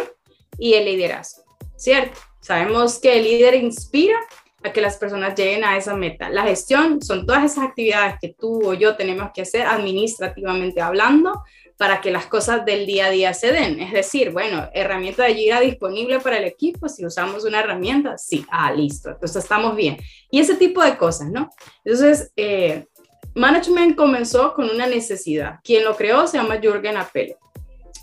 y 0.58 0.74
el 0.74 0.86
liderazgo, 0.86 1.45
¿cierto? 1.78 2.20
Sabemos 2.42 3.00
que 3.00 3.18
el 3.18 3.24
líder 3.24 3.56
inspira 3.56 4.18
a 4.64 4.72
que 4.72 4.82
las 4.82 4.98
personas 4.98 5.36
lleguen 5.36 5.64
a 5.64 5.78
esa 5.78 5.96
meta. 5.96 6.30
La 6.30 6.44
gestión 6.44 7.02
son 7.02 7.26
todas 7.26 7.44
esas 7.44 7.66
actividades 7.66 8.16
que 8.20 8.36
tú 8.38 8.68
o 8.68 8.74
yo 8.74 8.96
tenemos 8.96 9.32
que 9.34 9.42
hacer 9.42 9.66
administrativamente 9.66 10.82
hablando 10.82 11.44
para 11.78 12.02
que 12.02 12.10
las 12.10 12.26
cosas 12.28 12.66
del 12.66 12.86
día 12.86 13.08
a 13.08 13.10
día 13.10 13.34
se 13.34 13.52
den. 13.52 13.80
Es 13.80 13.92
decir, 13.92 14.32
bueno, 14.32 14.70
herramienta 14.74 15.24
de 15.24 15.36
Jira 15.36 15.60
disponible 15.60 16.20
para 16.20 16.38
el 16.38 16.46
equipo, 16.46 16.88
si 16.88 17.06
usamos 17.06 17.44
una 17.44 17.60
herramienta, 17.60 18.18
sí, 18.18 18.46
ah, 18.50 18.72
listo, 18.72 19.10
entonces 19.10 19.44
estamos 19.44 19.76
bien. 19.76 19.98
Y 20.32 20.40
ese 20.40 20.56
tipo 20.56 20.82
de 20.84 20.98
cosas, 20.98 21.30
¿no? 21.30 21.50
Entonces, 21.84 22.32
eh, 22.38 22.86
Management 23.34 23.98
comenzó 23.98 24.54
con 24.54 24.70
una 24.70 24.88
necesidad. 24.88 25.60
Quien 25.64 25.84
lo 25.84 25.98
creó 25.98 26.26
se 26.28 26.38
llama 26.38 26.60
Jürgen 26.62 26.96
Appel. 26.96 27.36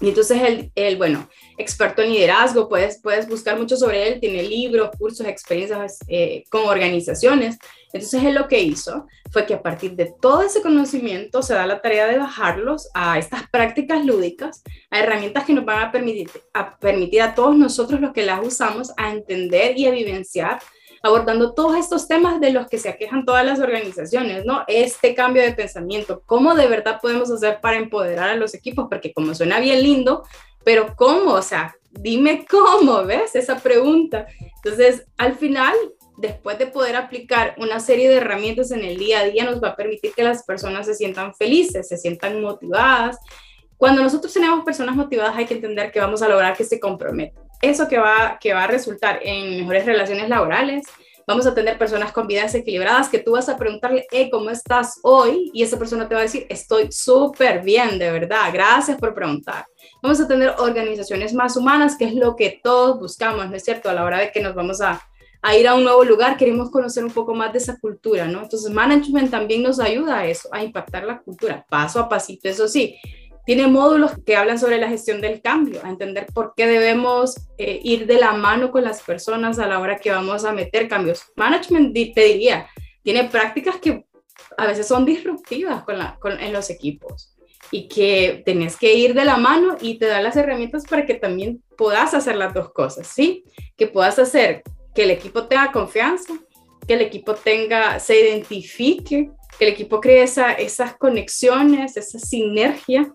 Y 0.02 0.08
entonces 0.08 0.70
él, 0.74 0.96
bueno, 0.96 1.28
experto 1.62 2.03
en 2.03 2.12
liderazgo, 2.12 2.68
puedes, 2.68 3.01
puedes 3.01 3.27
buscar 3.29 3.59
mucho 3.59 3.77
sobre 3.77 4.09
él, 4.09 4.20
tiene 4.20 4.42
libros, 4.42 4.90
cursos, 4.98 5.27
experiencias 5.27 5.98
eh, 6.09 6.44
con 6.51 6.66
organizaciones. 6.66 7.59
Entonces 7.92 8.22
él 8.22 8.35
lo 8.35 8.48
que 8.48 8.61
hizo 8.61 9.07
fue 9.31 9.46
que 9.46 9.55
a 9.55 9.62
partir 9.62 9.92
de 9.96 10.12
todo 10.20 10.42
ese 10.42 10.62
conocimiento 10.62 11.42
se 11.42 11.55
da 11.55 11.66
la 11.66 11.81
tarea 11.81 12.07
de 12.07 12.18
bajarlos 12.18 12.90
a 12.94 13.18
estas 13.18 13.48
prácticas 13.51 14.05
lúdicas, 14.05 14.62
a 14.90 15.01
herramientas 15.01 15.44
que 15.44 15.55
nos 15.55 15.64
van 15.64 15.83
a 15.83 15.92
permitir 15.92 16.31
a, 16.55 16.77
permitir 16.79 17.22
a 17.22 17.35
todos 17.35 17.57
nosotros 17.57 18.01
los 18.01 18.12
que 18.12 18.25
las 18.25 18.44
usamos 18.46 18.92
a 18.96 19.12
entender 19.12 19.79
y 19.79 19.87
a 19.87 19.90
vivenciar 19.90 20.59
abordando 21.03 21.53
todos 21.53 21.77
estos 21.77 22.07
temas 22.07 22.40
de 22.40 22.53
los 22.53 22.68
que 22.68 22.79
se 22.79 22.88
aquejan 22.88 23.25
todas 23.25 23.44
las 23.44 23.59
organizaciones, 23.59 24.44
¿no? 24.44 24.62
Este 24.68 25.14
cambio 25.14 25.42
de 25.42 25.53
pensamiento, 25.53 26.22
¿cómo 26.25 26.55
de 26.55 26.68
verdad 26.68 27.01
podemos 27.03 27.31
hacer 27.31 27.61
para 27.61 27.77
empoderar 27.77 28.31
a 28.31 28.37
los 28.37 28.55
equipos? 28.55 28.87
Porque 28.88 29.12
como 29.12 29.35
suena 29.35 29.59
bien 29.59 29.83
lindo, 29.83 30.22
pero 30.64 30.94
¿cómo? 30.96 31.33
O 31.33 31.42
sea, 31.42 31.75
dime 31.90 32.46
cómo, 32.51 33.05
¿ves? 33.05 33.35
Esa 33.35 33.59
pregunta. 33.59 34.27
Entonces, 34.64 35.05
al 35.16 35.37
final, 35.37 35.75
después 36.16 36.59
de 36.59 36.66
poder 36.66 36.96
aplicar 36.96 37.55
una 37.59 37.81
serie 37.81 38.09
de 38.09 38.16
herramientas 38.16 38.70
en 38.70 38.85
el 38.85 38.98
día 38.98 39.20
a 39.20 39.25
día, 39.25 39.44
nos 39.44 39.62
va 39.62 39.68
a 39.68 39.77
permitir 39.77 40.12
que 40.14 40.22
las 40.22 40.44
personas 40.44 40.87
se 40.87 40.94
sientan 40.94 41.35
felices, 41.35 41.88
se 41.88 41.98
sientan 41.98 42.40
motivadas. 42.40 43.18
Cuando 43.77 44.03
nosotros 44.03 44.33
tenemos 44.33 44.64
personas 44.64 44.94
motivadas, 44.94 45.37
hay 45.37 45.46
que 45.46 45.55
entender 45.55 45.90
que 45.90 46.01
vamos 46.01 46.22
a 46.22 46.29
lograr 46.29 46.57
que 46.57 46.64
se 46.64 46.79
comprometan 46.79 47.42
eso 47.62 47.88
que 47.88 47.98
va, 47.98 48.38
que 48.40 48.53
va 48.53 48.64
a 48.64 48.66
resultar 48.66 49.20
en 49.22 49.61
mejores 49.61 49.87
relaciones 49.87 50.29
laborales. 50.29 50.85
Vamos 51.26 51.46
a 51.46 51.54
tener 51.54 51.78
personas 51.78 52.12
con 52.12 52.26
vidas 52.26 52.54
equilibradas 52.54 53.08
que 53.08 53.18
tú 53.18 53.32
vas 53.32 53.48
a 53.48 53.56
preguntarle, 53.56 54.06
hey, 54.11 54.28
¿cómo 54.30 54.50
estás 54.50 54.98
hoy? 55.02 55.50
Y 55.54 55.62
esa 55.62 55.78
persona 55.78 56.08
te 56.08 56.14
va 56.14 56.20
a 56.20 56.24
decir, 56.24 56.46
estoy 56.48 56.90
súper 56.90 57.62
bien, 57.62 57.98
de 57.98 58.11
verdad, 58.11 58.50
gracias 58.52 58.98
por 58.98 59.14
preguntar. 59.14 59.66
Vamos 60.02 60.20
a 60.20 60.26
tener 60.26 60.54
organizaciones 60.58 61.32
más 61.35 61.56
humanas, 61.56 61.96
que 61.96 62.06
es 62.06 62.14
lo 62.14 62.35
que 62.37 62.61
todos 62.62 62.98
buscamos, 62.98 63.48
¿no 63.48 63.56
es 63.56 63.64
cierto? 63.64 63.88
A 63.88 63.94
la 63.94 64.04
hora 64.04 64.18
de 64.18 64.32
que 64.32 64.40
nos 64.40 64.54
vamos 64.54 64.80
a, 64.80 65.00
a 65.42 65.56
ir 65.56 65.68
a 65.68 65.74
un 65.74 65.85
nuevo 65.85 66.04
lugar, 66.04 66.37
queremos 66.37 66.70
conocer 66.70 67.04
un 67.04 67.12
poco 67.12 67.35
más 67.35 67.52
de 67.52 67.58
esa 67.58 67.78
cultura, 67.78 68.26
¿no? 68.26 68.42
Entonces, 68.42 68.70
management 68.70 69.30
también 69.30 69.62
nos 69.62 69.78
ayuda 69.80 70.20
a 70.20 70.26
eso, 70.26 70.48
a 70.52 70.62
impactar 70.62 71.04
la 71.04 71.20
cultura, 71.20 71.64
paso 71.68 72.00
a 72.00 72.08
pasito, 72.08 72.48
eso 72.48 72.66
sí 72.68 72.96
tiene 73.44 73.66
módulos 73.66 74.12
que 74.24 74.37
hablan 74.37 74.59
sobre 74.59 74.78
la 74.78 74.88
gestión 74.88 75.20
del 75.20 75.40
cambio, 75.40 75.81
a 75.85 75.88
entender 75.88 76.26
por 76.33 76.55
qué 76.57 76.66
debemos 76.66 77.37
eh, 77.59 77.81
ir 77.83 78.07
de 78.07 78.18
la 78.18 78.33
mano 78.33 78.70
con 78.70 78.85
las 78.85 79.02
personas 79.02 79.59
a 79.59 79.66
la 79.66 79.81
hora 79.81 79.96
que 79.96 80.11
vamos 80.11 80.44
a 80.44 80.52
meter 80.52 80.88
cambios. 80.88 81.24
Management, 81.37 81.94
te 81.94 82.24
diría, 82.24 82.68
tiene 83.02 83.24
prácticas 83.24 83.76
que 83.76 84.05
a 84.57 84.66
veces 84.66 84.87
son 84.87 85.05
disruptivas 85.05 85.83
con 85.85 86.40
en 86.40 86.52
los 86.52 86.70
equipos 86.70 87.35
y 87.70 87.88
que 87.88 88.42
tenés 88.44 88.76
que 88.76 88.92
ir 88.94 89.14
de 89.14 89.24
la 89.24 89.38
mano 89.38 89.76
y 89.81 89.98
te 89.98 90.07
da 90.07 90.20
las 90.20 90.37
herramientas 90.37 90.85
para 90.87 91.07
que 91.07 91.14
también 91.14 91.62
puedas 91.76 92.12
hacer 92.14 92.37
las 92.37 92.52
dos 92.52 92.72
cosas, 92.72 93.07
¿sí? 93.07 93.44
Que 93.76 93.87
puedas 93.87 94.18
hacer 94.18 94.62
que 94.94 95.05
el 95.05 95.11
equipo 95.11 95.46
tenga 95.46 95.72
confianza, 95.72 96.35
que 96.87 96.94
el 96.94 97.00
equipo 97.00 97.35
tenga, 97.35 97.98
se 97.98 98.20
identifique, 98.20 99.31
que 99.59 99.64
el 99.64 99.72
equipo 99.72 100.00
cree 100.00 100.22
esas 100.22 100.96
conexiones, 100.98 101.96
esa 101.96 102.18
sinergia 102.18 103.12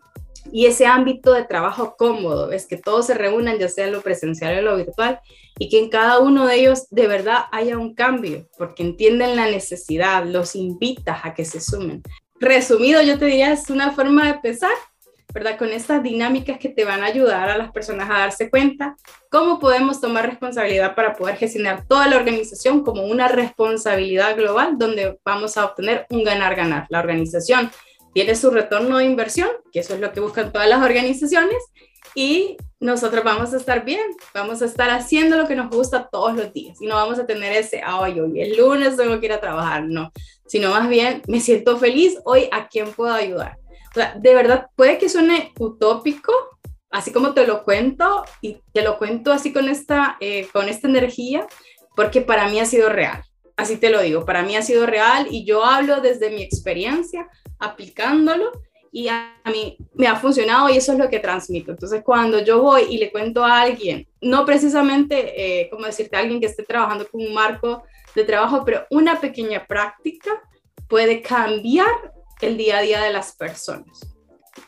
y 0.52 0.66
ese 0.66 0.86
ámbito 0.86 1.34
de 1.34 1.46
trabajo 1.46 1.96
cómodo, 1.98 2.52
es 2.52 2.68
que 2.68 2.78
todos 2.78 3.08
se 3.08 3.14
reúnan, 3.14 3.58
ya 3.60 3.70
sea 3.70 3.88
lo 3.88 4.02
presencial 4.02 4.58
o 4.60 4.62
lo 4.62 4.78
virtual, 4.78 5.20
y 5.60 5.70
que 5.70 5.80
en 5.80 5.90
cada 5.90 6.20
uno 6.20 6.46
de 6.46 6.56
ellos 6.56 6.88
de 6.90 7.08
verdad 7.08 7.46
haya 7.52 7.78
un 7.78 7.94
cambio, 7.96 8.48
porque 8.58 8.84
entienden 8.84 9.36
la 9.36 9.50
necesidad, 9.50 10.26
los 10.26 10.56
invitas 10.56 11.20
a 11.24 11.34
que 11.34 11.46
se 11.46 11.62
sumen. 11.62 12.04
Resumido, 12.40 13.02
yo 13.02 13.18
te 13.18 13.26
diría, 13.26 13.52
es 13.52 13.70
una 13.70 13.92
forma 13.92 14.28
de 14.28 14.40
pensar, 14.40 14.72
¿verdad? 15.34 15.58
Con 15.58 15.70
estas 15.70 16.02
dinámicas 16.02 16.58
que 16.58 16.70
te 16.70 16.86
van 16.86 17.04
a 17.04 17.08
ayudar 17.08 17.50
a 17.50 17.58
las 17.58 17.72
personas 17.72 18.10
a 18.10 18.20
darse 18.20 18.50
cuenta 18.50 18.96
cómo 19.30 19.60
podemos 19.60 20.00
tomar 20.00 20.26
responsabilidad 20.26 20.96
para 20.96 21.14
poder 21.14 21.36
gestionar 21.36 21.86
toda 21.88 22.08
la 22.08 22.16
organización 22.18 22.84
como 22.84 23.06
una 23.06 23.28
responsabilidad 23.28 24.36
global 24.36 24.78
donde 24.78 25.20
vamos 25.26 25.58
a 25.58 25.66
obtener 25.66 26.06
un 26.10 26.24
ganar-ganar. 26.24 26.86
La 26.90 27.00
organización 27.00 27.70
tiene 28.14 28.36
su 28.36 28.50
retorno 28.52 28.98
de 28.98 29.06
inversión, 29.06 29.50
que 29.72 29.80
eso 29.80 29.94
es 29.94 30.00
lo 30.00 30.12
que 30.12 30.20
buscan 30.20 30.52
todas 30.52 30.68
las 30.68 30.84
organizaciones, 30.84 31.58
y 32.16 32.58
nosotros 32.80 33.24
vamos 33.24 33.54
a 33.54 33.58
estar 33.58 33.86
bien, 33.86 34.02
vamos 34.34 34.62
a 34.62 34.66
estar 34.66 34.90
haciendo 34.90 35.38
lo 35.38 35.48
que 35.48 35.56
nos 35.56 35.70
gusta 35.70 36.08
todos 36.12 36.36
los 36.36 36.54
días 36.54 36.82
y 36.82 36.88
no 36.88 36.96
vamos 36.96 37.20
a 37.20 37.26
tener 37.26 37.52
ese, 37.52 37.82
ay, 37.84 38.20
hoy 38.20 38.42
el 38.42 38.58
lunes 38.58 38.98
tengo 38.98 39.20
que 39.20 39.28
ir 39.28 39.34
a 39.34 39.42
trabajar, 39.42 39.84
no, 39.84 40.12
sino 40.48 40.72
más 40.72 40.88
bien 40.90 41.22
me 41.28 41.40
siento 41.40 41.78
feliz, 41.78 42.18
hoy 42.26 42.50
a 42.52 42.68
quién 42.68 42.92
puedo 42.92 43.14
ayudar. 43.14 43.58
De 44.20 44.36
verdad, 44.36 44.68
puede 44.76 45.00
que 45.00 45.10
suene 45.10 45.54
utópico, 45.60 46.32
así 46.92 47.12
como 47.12 47.34
te 47.34 47.48
lo 47.48 47.64
cuento 47.64 48.24
y 48.42 48.62
te 48.74 48.84
lo 48.84 48.98
cuento 48.98 49.32
así 49.32 49.52
con 49.52 49.70
esta, 49.70 50.18
eh, 50.20 50.48
con 50.54 50.70
esta 50.70 50.88
energía, 50.88 51.48
porque 51.96 52.22
para 52.22 52.48
mí 52.48 52.60
ha 52.60 52.66
sido 52.66 52.90
real. 52.90 53.24
Así 53.56 53.78
te 53.78 53.90
lo 53.90 54.02
digo, 54.02 54.24
para 54.24 54.44
mí 54.44 54.56
ha 54.56 54.62
sido 54.62 54.86
real 54.86 55.28
y 55.32 55.46
yo 55.46 55.66
hablo 55.66 56.00
desde 56.00 56.30
mi 56.30 56.44
experiencia, 56.44 57.28
aplicándolo 57.60 58.52
y 58.92 59.10
a, 59.10 59.36
mí 59.46 59.78
me 59.94 60.08
ha 60.08 60.16
funcionado 60.16 60.70
y 60.70 60.78
eso 60.78 60.94
es 60.94 60.98
lo 60.98 61.10
que 61.10 61.20
transmito. 61.20 61.72
Entonces, 61.72 62.02
cuando 62.04 62.44
yo 62.44 62.62
voy 62.62 62.84
y 62.90 62.98
le 62.98 63.12
cuento 63.12 63.44
a 63.44 63.62
alguien, 63.62 64.08
no 64.22 64.46
precisamente, 64.46 65.62
eh, 65.62 65.70
como 65.70 65.86
decirte, 65.86 66.16
a 66.16 66.20
alguien 66.20 66.40
que 66.40 66.48
esté 66.48 66.64
trabajando 66.64 67.08
con 67.08 67.22
un 67.22 67.34
marco 67.34 67.84
de 68.16 68.24
trabajo, 68.24 68.64
pero 68.66 68.86
una 68.90 69.20
pequeña 69.20 69.66
práctica 69.68 70.42
puede 70.88 71.22
cambiar 71.22 72.14
el 72.42 72.58
día 72.58 72.80
a 72.80 72.82
día 72.82 73.02
de 73.02 73.14
las 73.14 73.36
personas. 73.36 74.16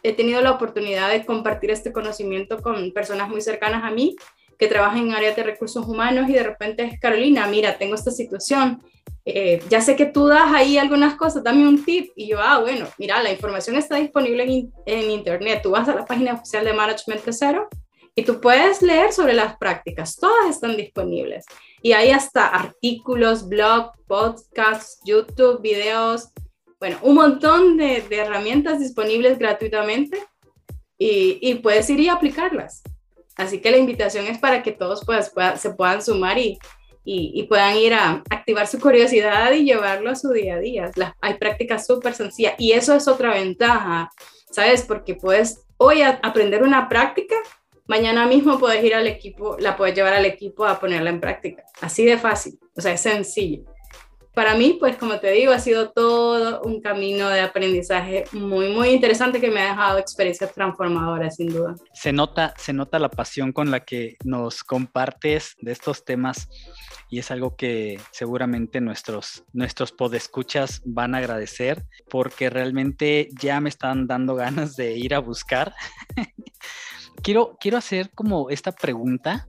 He 0.03 0.13
tenido 0.13 0.41
la 0.41 0.51
oportunidad 0.51 1.09
de 1.09 1.25
compartir 1.25 1.71
este 1.71 1.91
conocimiento 1.91 2.61
con 2.61 2.91
personas 2.91 3.29
muy 3.29 3.41
cercanas 3.41 3.83
a 3.83 3.91
mí 3.91 4.15
que 4.57 4.67
trabajan 4.67 5.07
en 5.07 5.13
áreas 5.13 5.35
de 5.35 5.43
recursos 5.43 5.87
humanos 5.87 6.29
y 6.29 6.33
de 6.33 6.43
repente 6.43 6.83
es 6.83 6.99
Carolina, 6.99 7.47
mira, 7.47 7.77
tengo 7.77 7.95
esta 7.95 8.11
situación 8.11 8.83
eh, 9.35 9.63
ya 9.69 9.81
sé 9.81 9.95
que 9.95 10.05
tú 10.05 10.27
das 10.27 10.51
ahí 10.53 10.77
algunas 10.77 11.15
cosas, 11.15 11.43
dame 11.43 11.67
un 11.67 11.83
tip. 11.83 12.11
Y 12.15 12.27
yo, 12.27 12.39
ah, 12.39 12.59
bueno, 12.59 12.87
mira, 12.97 13.21
la 13.21 13.31
información 13.31 13.75
está 13.75 13.97
disponible 13.97 14.43
en, 14.43 14.71
en 14.85 15.11
internet. 15.11 15.61
Tú 15.63 15.71
vas 15.71 15.87
a 15.89 15.95
la 15.95 16.05
página 16.05 16.33
oficial 16.33 16.65
de 16.65 16.73
Management 16.73 17.21
Cero 17.31 17.67
y 18.15 18.23
tú 18.23 18.41
puedes 18.41 18.81
leer 18.81 19.13
sobre 19.13 19.33
las 19.33 19.57
prácticas. 19.57 20.17
Todas 20.17 20.49
están 20.49 20.75
disponibles. 20.75 21.45
Y 21.81 21.93
hay 21.93 22.11
hasta 22.11 22.47
artículos, 22.47 23.47
blog, 23.47 23.91
podcasts, 24.07 24.99
YouTube, 25.05 25.61
videos, 25.61 26.29
bueno, 26.79 26.97
un 27.01 27.15
montón 27.15 27.77
de, 27.77 28.01
de 28.01 28.17
herramientas 28.17 28.79
disponibles 28.79 29.37
gratuitamente 29.37 30.17
y, 30.97 31.37
y, 31.41 31.55
puedes 31.55 31.89
ir 31.89 31.99
y 31.99 32.09
aplicarlas. 32.09 32.83
Así 33.35 33.61
que 33.61 33.71
la 33.71 33.77
invitación 33.77 34.27
es 34.27 34.37
para 34.37 34.63
que 34.63 34.71
todos 34.71 35.03
pues, 35.05 35.31
se 35.57 35.69
puedan 35.71 36.01
sumar 36.01 36.37
y, 36.37 36.57
y, 37.03 37.43
puedan 37.43 37.75
ir 37.77 37.93
a 37.93 38.23
activar 38.29 38.67
su 38.67 38.79
curiosidad 38.79 39.51
y 39.53 39.63
llevarlo 39.63 40.11
a 40.11 40.15
su 40.15 40.31
día 40.31 40.55
a 40.55 40.59
día. 40.59 40.91
hay 41.21 41.33
prácticas 41.35 41.87
súper 41.87 42.13
sencillas 42.13 42.53
y 42.57 42.73
eso 42.73 42.95
es 42.95 43.07
otra 43.07 43.33
ventaja, 43.33 44.11
¿sabes? 44.51 44.83
Porque 44.83 45.15
puedes 45.15 45.65
hoy 45.77 46.01
aprender 46.01 46.61
una 46.61 46.87
práctica, 46.87 47.35
mañana 47.87 48.27
mismo 48.27 48.59
puedes 48.59 48.83
ir 48.83 48.93
al 48.93 49.07
equipo, 49.07 49.57
la 49.59 49.75
puedes 49.75 49.95
llevar 49.95 50.13
al 50.13 50.25
equipo 50.25 50.65
a 50.65 50.79
ponerla 50.79 51.09
en 51.09 51.19
práctica. 51.19 51.63
Así 51.81 52.05
de 52.05 52.17
fácil, 52.17 52.59
o 52.75 52.81
sea, 52.81 52.93
es 52.93 53.01
sencillo. 53.01 53.63
Para 54.33 54.55
mí, 54.55 54.77
pues 54.79 54.95
como 54.95 55.19
te 55.19 55.31
digo, 55.31 55.51
ha 55.51 55.59
sido 55.59 55.91
todo 55.91 56.61
un 56.61 56.81
camino 56.81 57.29
de 57.29 57.41
aprendizaje 57.41 58.25
muy, 58.31 58.69
muy 58.69 58.89
interesante 58.89 59.41
que 59.41 59.49
me 59.49 59.61
ha 59.61 59.69
dejado 59.69 59.97
experiencias 59.97 60.53
transformadoras, 60.53 61.35
sin 61.35 61.49
duda. 61.49 61.75
Se 61.93 62.13
nota, 62.13 62.53
se 62.57 62.71
nota 62.73 62.99
la 62.99 63.09
pasión 63.09 63.51
con 63.51 63.71
la 63.71 63.81
que 63.81 64.17
nos 64.23 64.63
compartes 64.63 65.55
de 65.61 65.71
estos 65.71 66.05
temas 66.05 66.47
y 67.09 67.19
es 67.19 67.31
algo 67.31 67.55
que 67.55 67.99
seguramente 68.11 68.81
nuestros, 68.81 69.43
nuestros 69.51 69.91
podescuchas 69.91 70.81
van 70.85 71.15
a 71.15 71.17
agradecer 71.17 71.85
porque 72.09 72.49
realmente 72.49 73.29
ya 73.41 73.59
me 73.59 73.69
están 73.69 74.05
dando 74.05 74.35
ganas 74.35 74.75
de 74.75 74.95
ir 74.95 75.15
a 75.15 75.19
buscar. 75.19 75.73
quiero, 77.23 77.57
quiero 77.59 77.77
hacer 77.77 78.11
como 78.11 78.51
esta 78.51 78.71
pregunta 78.71 79.47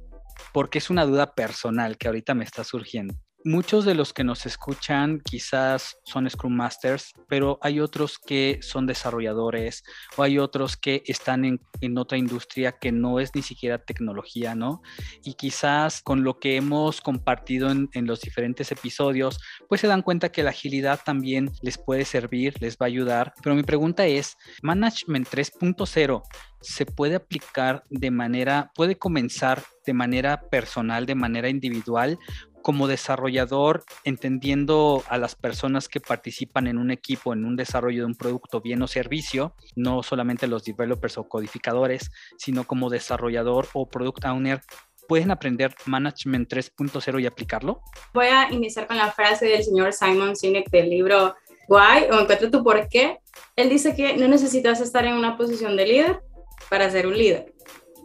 porque 0.53 0.79
es 0.79 0.89
una 0.89 1.05
duda 1.05 1.35
personal 1.35 1.99
que 1.99 2.09
ahorita 2.09 2.35
me 2.35 2.45
está 2.45 2.65
surgiendo. 2.65 3.15
Muchos 3.45 3.87
de 3.87 3.95
los 3.95 4.13
que 4.13 4.23
nos 4.23 4.45
escuchan 4.45 5.23
quizás 5.25 5.97
son 6.05 6.29
Scrum 6.29 6.55
Masters, 6.55 7.15
pero 7.27 7.59
hay 7.63 7.81
otros 7.81 8.19
que 8.19 8.59
son 8.61 8.87
desarrolladores 8.87 9.83
o 10.19 10.23
hay 10.23 10.39
otros 10.39 10.77
que 10.77 11.03
están 11.07 11.47
en, 11.47 11.99
otra 11.99 12.19
industria 12.19 12.73
que 12.73 12.93
no 12.93 13.19
es 13.19 13.35
ni 13.35 13.41
siquiera 13.41 13.79
tecnología, 13.79 14.55
¿no? 14.55 14.83
Y 15.25 15.35
quizás 15.35 16.03
con 16.03 16.23
lo 16.23 16.39
que 16.39 16.57
hemos 16.57 17.01
compartido 17.01 17.71
en, 17.71 17.89
en 17.95 18.07
los 18.07 18.21
diferentes 18.21 18.73
episodios, 18.73 19.41
pues 19.71 19.81
se 19.81 19.87
dan 19.87 20.03
cuenta 20.03 20.31
que 20.31 20.43
la 20.43 20.51
agilidad 20.51 21.01
también 21.03 21.51
les 21.63 21.79
puede 21.79 22.05
servir, 22.05 22.61
les 22.61 22.77
va 22.77 22.85
a 22.85 22.89
ayudar. 22.89 23.33
Pero 23.43 23.57
mi 23.57 23.63
pregunta 23.63 24.05
es, 24.07 24.37
Management 24.63 25.27
3.0 25.29 26.23
se 26.61 26.85
puede 26.85 27.17
aplicar 27.17 27.85
de 27.89 28.11
manera, 28.11 28.71
puede 28.75 28.99
comenzar 28.99 29.63
de 29.87 29.95
manera 29.95 30.43
personal, 30.51 31.07
de 31.07 31.15
manera 31.15 31.49
individual, 31.49 32.19
como 32.63 32.87
desarrollador, 32.87 33.85
entendiendo 34.05 35.03
a 35.09 35.19
las 35.19 35.35
personas 35.35 35.89
que 35.89 36.01
participan 36.01 36.67
en 36.67 36.79
un 36.79 36.91
equipo, 36.91 37.33
en 37.33 37.45
un 37.45 37.57
desarrollo 37.57 38.03
de 38.03 38.07
un 38.07 38.15
producto, 38.15 38.61
bien 38.61 38.83
o 38.83 38.89
servicio, 38.89 39.55
no 39.77 40.03
solamente 40.03 40.47
los 40.47 40.65
developers 40.65 41.19
o 41.19 41.29
codificadores, 41.29 42.11
sino 42.39 42.65
como 42.65 42.91
desarrollador 42.91 43.69
o 43.73 43.89
product 43.89 44.25
owner, 44.25 44.61
¿pueden 45.09 45.31
aprender 45.31 45.75
Management 45.87 46.53
3.0 46.53 47.21
y 47.21 47.27
aplicarlo? 47.27 47.83
Voy 48.15 48.27
a 48.27 48.53
iniciar 48.53 48.87
con 48.87 48.97
la 48.97 49.11
frase 49.11 49.47
del 49.47 49.65
señor 49.65 49.93
Simon 49.93 50.37
Sinek 50.37 50.71
del 50.71 50.91
libro 50.91 51.35
Why 51.69 52.11
o 52.11 52.21
Encuentra 52.21 52.51
tu 52.51 52.63
por 52.63 52.89
qué. 52.89 53.19
Él 53.57 53.69
dice 53.69 53.95
que 53.95 54.17
no 54.17 54.29
necesitas 54.29 54.81
estar 54.81 55.05
en 55.05 55.15
una 55.15 55.37
posición 55.37 55.77
de 55.77 55.87
líder 55.87 56.21
para 56.69 56.91
ser 56.91 57.07
un 57.07 57.17
líder 57.17 57.55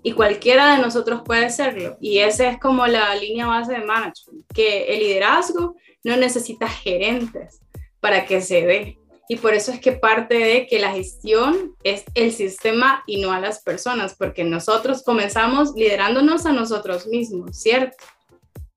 y 0.06 0.12
cualquiera 0.12 0.76
de 0.76 0.84
nosotros 0.84 1.24
puede 1.26 1.50
serlo. 1.50 1.98
Y 2.00 2.20
esa 2.20 2.48
es 2.48 2.60
como 2.60 2.86
la 2.86 3.16
línea 3.16 3.48
base 3.48 3.72
de 3.72 3.84
management, 3.84 4.46
que 4.54 4.94
el 4.94 5.00
liderazgo 5.00 5.78
no 6.04 6.16
necesita 6.16 6.70
gerentes 6.70 7.60
para 8.00 8.28
que 8.28 8.40
se 8.40 8.68
dé. 8.68 9.00
Y 9.28 9.38
por 9.38 9.56
eso 9.56 9.72
es 9.72 9.80
que 9.80 9.94
parte 9.94 10.36
de 10.36 10.68
que 10.68 10.78
la 10.78 10.92
gestión 10.92 11.76
es 11.82 12.04
el 12.14 12.32
sistema 12.32 13.04
y 13.08 13.20
no 13.20 13.32
a 13.32 13.40
las 13.40 13.64
personas, 13.64 14.14
porque 14.14 14.44
nosotros 14.44 15.02
comenzamos 15.02 15.74
liderándonos 15.74 16.46
a 16.46 16.52
nosotros 16.52 17.08
mismos, 17.08 17.60
¿cierto? 17.60 17.98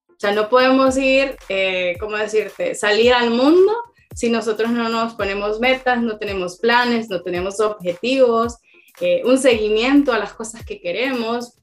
O 0.09 0.17
sea, 0.17 0.33
no 0.33 0.49
podemos 0.49 0.97
ir, 0.97 1.37
eh, 1.51 1.95
¿cómo 2.01 2.17
decirte?, 2.17 2.75
salir 2.75 3.13
al 3.13 3.33
mundo 3.33 3.71
si 4.15 4.31
nosotros 4.31 4.71
no 4.71 4.89
nos 4.89 5.13
ponemos 5.13 5.61
metas, 5.61 6.01
no 6.01 6.17
tenemos 6.17 6.59
planes, 6.59 7.11
no 7.11 7.21
tenemos 7.21 7.61
objetivos, 7.61 8.57
eh, 9.01 9.23
un 9.25 9.39
seguimiento 9.39 10.13
a 10.13 10.19
las 10.19 10.33
cosas 10.33 10.65
que 10.65 10.81
queremos, 10.81 11.59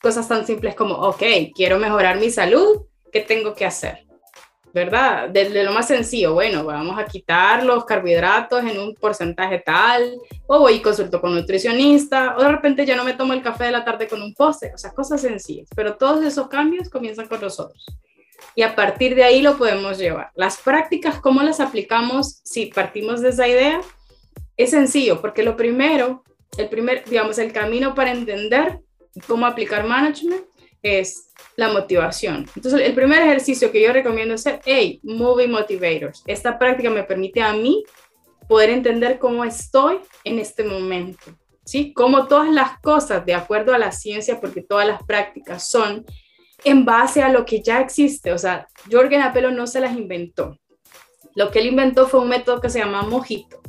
cosas 0.00 0.26
tan 0.26 0.46
simples 0.46 0.74
como, 0.74 0.94
ok, 0.94 1.22
quiero 1.54 1.78
mejorar 1.78 2.18
mi 2.18 2.30
salud, 2.30 2.86
¿qué 3.12 3.20
tengo 3.20 3.54
que 3.54 3.66
hacer? 3.66 4.06
¿Verdad? 4.72 5.28
Desde 5.28 5.64
lo 5.64 5.72
más 5.72 5.88
sencillo, 5.88 6.32
bueno, 6.32 6.64
vamos 6.64 6.96
a 6.98 7.04
quitar 7.04 7.64
los 7.64 7.84
carbohidratos 7.84 8.62
en 8.62 8.78
un 8.78 8.94
porcentaje 8.94 9.58
tal, 9.58 10.14
o 10.46 10.60
voy 10.60 10.74
y 10.74 10.80
consulto 10.80 11.20
con 11.20 11.30
un 11.30 11.38
nutricionista, 11.38 12.36
o 12.38 12.42
de 12.42 12.52
repente 12.52 12.86
ya 12.86 12.96
no 12.96 13.04
me 13.04 13.14
tomo 13.14 13.32
el 13.32 13.42
café 13.42 13.64
de 13.64 13.72
la 13.72 13.84
tarde 13.84 14.06
con 14.06 14.22
un 14.22 14.32
postre, 14.32 14.72
o 14.72 14.78
sea, 14.78 14.92
cosas 14.92 15.20
sencillas, 15.20 15.68
pero 15.74 15.96
todos 15.96 16.24
esos 16.24 16.48
cambios 16.48 16.88
comienzan 16.88 17.26
con 17.26 17.40
nosotros. 17.40 17.84
Y 18.54 18.62
a 18.62 18.74
partir 18.74 19.14
de 19.14 19.24
ahí 19.24 19.42
lo 19.42 19.58
podemos 19.58 19.98
llevar. 19.98 20.30
Las 20.34 20.56
prácticas, 20.58 21.20
¿cómo 21.20 21.42
las 21.42 21.60
aplicamos 21.60 22.40
si 22.44 22.66
partimos 22.66 23.20
de 23.20 23.30
esa 23.30 23.46
idea? 23.48 23.80
Es 24.56 24.70
sencillo, 24.70 25.20
porque 25.20 25.42
lo 25.42 25.56
primero 25.56 26.22
el 26.56 26.68
primer, 26.68 27.04
digamos, 27.04 27.38
el 27.38 27.52
camino 27.52 27.94
para 27.94 28.12
entender 28.12 28.80
cómo 29.26 29.46
aplicar 29.46 29.86
management 29.86 30.44
es 30.82 31.30
la 31.56 31.68
motivación. 31.68 32.46
Entonces, 32.56 32.80
el 32.80 32.94
primer 32.94 33.22
ejercicio 33.22 33.70
que 33.70 33.82
yo 33.82 33.92
recomiendo 33.92 34.34
hacer, 34.34 34.60
hey, 34.64 35.00
Movie 35.02 35.48
Motivators. 35.48 36.22
Esta 36.26 36.58
práctica 36.58 36.90
me 36.90 37.02
permite 37.02 37.42
a 37.42 37.52
mí 37.52 37.84
poder 38.48 38.70
entender 38.70 39.18
cómo 39.18 39.44
estoy 39.44 39.98
en 40.24 40.38
este 40.38 40.64
momento, 40.64 41.36
¿sí? 41.64 41.92
Cómo 41.92 42.26
todas 42.26 42.50
las 42.50 42.80
cosas, 42.80 43.24
de 43.24 43.34
acuerdo 43.34 43.74
a 43.74 43.78
la 43.78 43.92
ciencia, 43.92 44.40
porque 44.40 44.62
todas 44.62 44.86
las 44.86 45.02
prácticas 45.04 45.68
son 45.68 46.04
en 46.64 46.84
base 46.84 47.22
a 47.22 47.28
lo 47.28 47.44
que 47.44 47.62
ya 47.62 47.80
existe. 47.80 48.32
O 48.32 48.38
sea, 48.38 48.66
Jorgen 48.90 49.22
Apelo 49.22 49.50
no 49.50 49.66
se 49.66 49.80
las 49.80 49.96
inventó. 49.96 50.58
Lo 51.34 51.50
que 51.50 51.60
él 51.60 51.66
inventó 51.66 52.08
fue 52.08 52.20
un 52.20 52.28
método 52.28 52.60
que 52.60 52.70
se 52.70 52.80
llama 52.80 53.02
mojito 53.02 53.60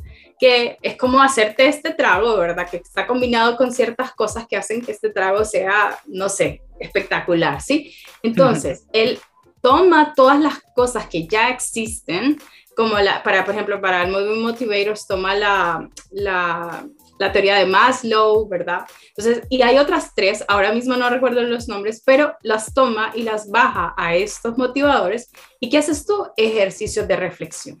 que 0.42 0.76
es 0.82 0.96
como 0.96 1.22
hacerte 1.22 1.68
este 1.68 1.94
trago, 1.94 2.36
¿verdad? 2.36 2.68
Que 2.68 2.78
está 2.78 3.06
combinado 3.06 3.56
con 3.56 3.72
ciertas 3.72 4.12
cosas 4.12 4.44
que 4.48 4.56
hacen 4.56 4.82
que 4.84 4.90
este 4.90 5.08
trago 5.10 5.44
sea, 5.44 5.96
no 6.06 6.28
sé, 6.28 6.62
espectacular, 6.80 7.62
¿sí? 7.62 7.94
Entonces, 8.24 8.88
él 8.92 9.20
toma 9.60 10.14
todas 10.16 10.40
las 10.40 10.60
cosas 10.74 11.06
que 11.06 11.28
ya 11.28 11.50
existen, 11.50 12.40
como 12.74 12.98
la, 12.98 13.22
para, 13.22 13.44
por 13.44 13.54
ejemplo, 13.54 13.80
para 13.80 14.02
el 14.02 14.10
Moving 14.10 14.42
Motivators 14.42 15.06
toma 15.06 15.36
la, 15.36 15.88
la, 16.10 16.88
la 17.20 17.30
teoría 17.30 17.58
de 17.58 17.66
Maslow, 17.66 18.48
¿verdad? 18.48 18.80
Entonces, 19.16 19.46
y 19.48 19.62
hay 19.62 19.78
otras 19.78 20.12
tres, 20.12 20.44
ahora 20.48 20.72
mismo 20.72 20.96
no 20.96 21.08
recuerdo 21.08 21.40
los 21.42 21.68
nombres, 21.68 22.02
pero 22.04 22.34
las 22.42 22.74
toma 22.74 23.12
y 23.14 23.22
las 23.22 23.48
baja 23.48 23.94
a 23.96 24.16
estos 24.16 24.58
motivadores. 24.58 25.30
¿Y 25.60 25.70
qué 25.70 25.78
haces 25.78 26.04
tú? 26.04 26.26
Ejercicios 26.36 27.06
de 27.06 27.14
reflexión. 27.14 27.78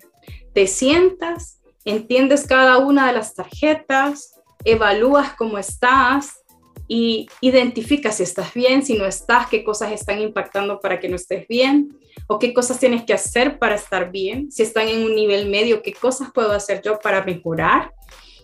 Te 0.54 0.68
sientas 0.68 1.58
entiendes 1.84 2.46
cada 2.46 2.78
una 2.78 3.06
de 3.06 3.14
las 3.14 3.34
tarjetas, 3.34 4.40
evalúas 4.64 5.34
cómo 5.34 5.58
estás 5.58 6.42
y 6.88 7.28
identificas 7.40 8.16
si 8.16 8.22
estás 8.22 8.52
bien, 8.54 8.84
si 8.84 8.94
no 8.94 9.06
estás, 9.06 9.48
qué 9.48 9.64
cosas 9.64 9.92
están 9.92 10.20
impactando 10.20 10.80
para 10.80 11.00
que 11.00 11.08
no 11.08 11.16
estés 11.16 11.46
bien 11.48 11.96
o 12.26 12.38
qué 12.38 12.52
cosas 12.52 12.78
tienes 12.78 13.04
que 13.04 13.14
hacer 13.14 13.58
para 13.58 13.74
estar 13.74 14.10
bien, 14.10 14.50
si 14.52 14.62
están 14.62 14.88
en 14.88 15.04
un 15.04 15.14
nivel 15.14 15.48
medio, 15.48 15.82
qué 15.82 15.92
cosas 15.92 16.30
puedo 16.32 16.52
hacer 16.52 16.82
yo 16.82 16.98
para 16.98 17.24
mejorar. 17.24 17.92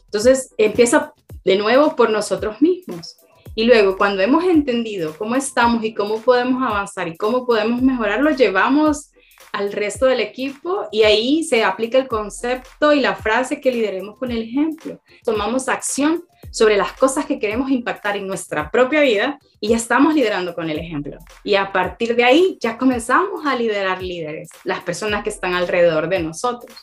Entonces 0.04 0.54
empieza 0.56 1.12
de 1.44 1.56
nuevo 1.56 1.94
por 1.94 2.10
nosotros 2.10 2.60
mismos. 2.60 3.16
Y 3.54 3.64
luego, 3.64 3.96
cuando 3.96 4.22
hemos 4.22 4.44
entendido 4.44 5.14
cómo 5.18 5.34
estamos 5.34 5.84
y 5.84 5.92
cómo 5.92 6.20
podemos 6.20 6.62
avanzar 6.62 7.08
y 7.08 7.16
cómo 7.16 7.44
podemos 7.44 7.82
mejorar, 7.82 8.20
lo 8.20 8.30
llevamos 8.30 9.10
al 9.52 9.72
resto 9.72 10.06
del 10.06 10.20
equipo 10.20 10.88
y 10.92 11.02
ahí 11.02 11.42
se 11.44 11.64
aplica 11.64 11.98
el 11.98 12.08
concepto 12.08 12.92
y 12.92 13.00
la 13.00 13.14
frase 13.14 13.60
que 13.60 13.72
lideremos 13.72 14.18
con 14.18 14.30
el 14.30 14.42
ejemplo. 14.42 15.00
Tomamos 15.24 15.68
acción 15.68 16.24
sobre 16.50 16.76
las 16.76 16.92
cosas 16.92 17.26
que 17.26 17.38
queremos 17.38 17.70
impactar 17.70 18.16
en 18.16 18.26
nuestra 18.26 18.70
propia 18.70 19.00
vida 19.00 19.38
y 19.60 19.68
ya 19.68 19.76
estamos 19.76 20.14
liderando 20.14 20.54
con 20.54 20.70
el 20.70 20.78
ejemplo. 20.78 21.18
Y 21.44 21.54
a 21.54 21.72
partir 21.72 22.16
de 22.16 22.24
ahí 22.24 22.58
ya 22.60 22.78
comenzamos 22.78 23.44
a 23.46 23.54
liderar 23.54 24.02
líderes, 24.02 24.48
las 24.64 24.82
personas 24.82 25.24
que 25.24 25.30
están 25.30 25.54
alrededor 25.54 26.08
de 26.08 26.20
nosotros. 26.20 26.76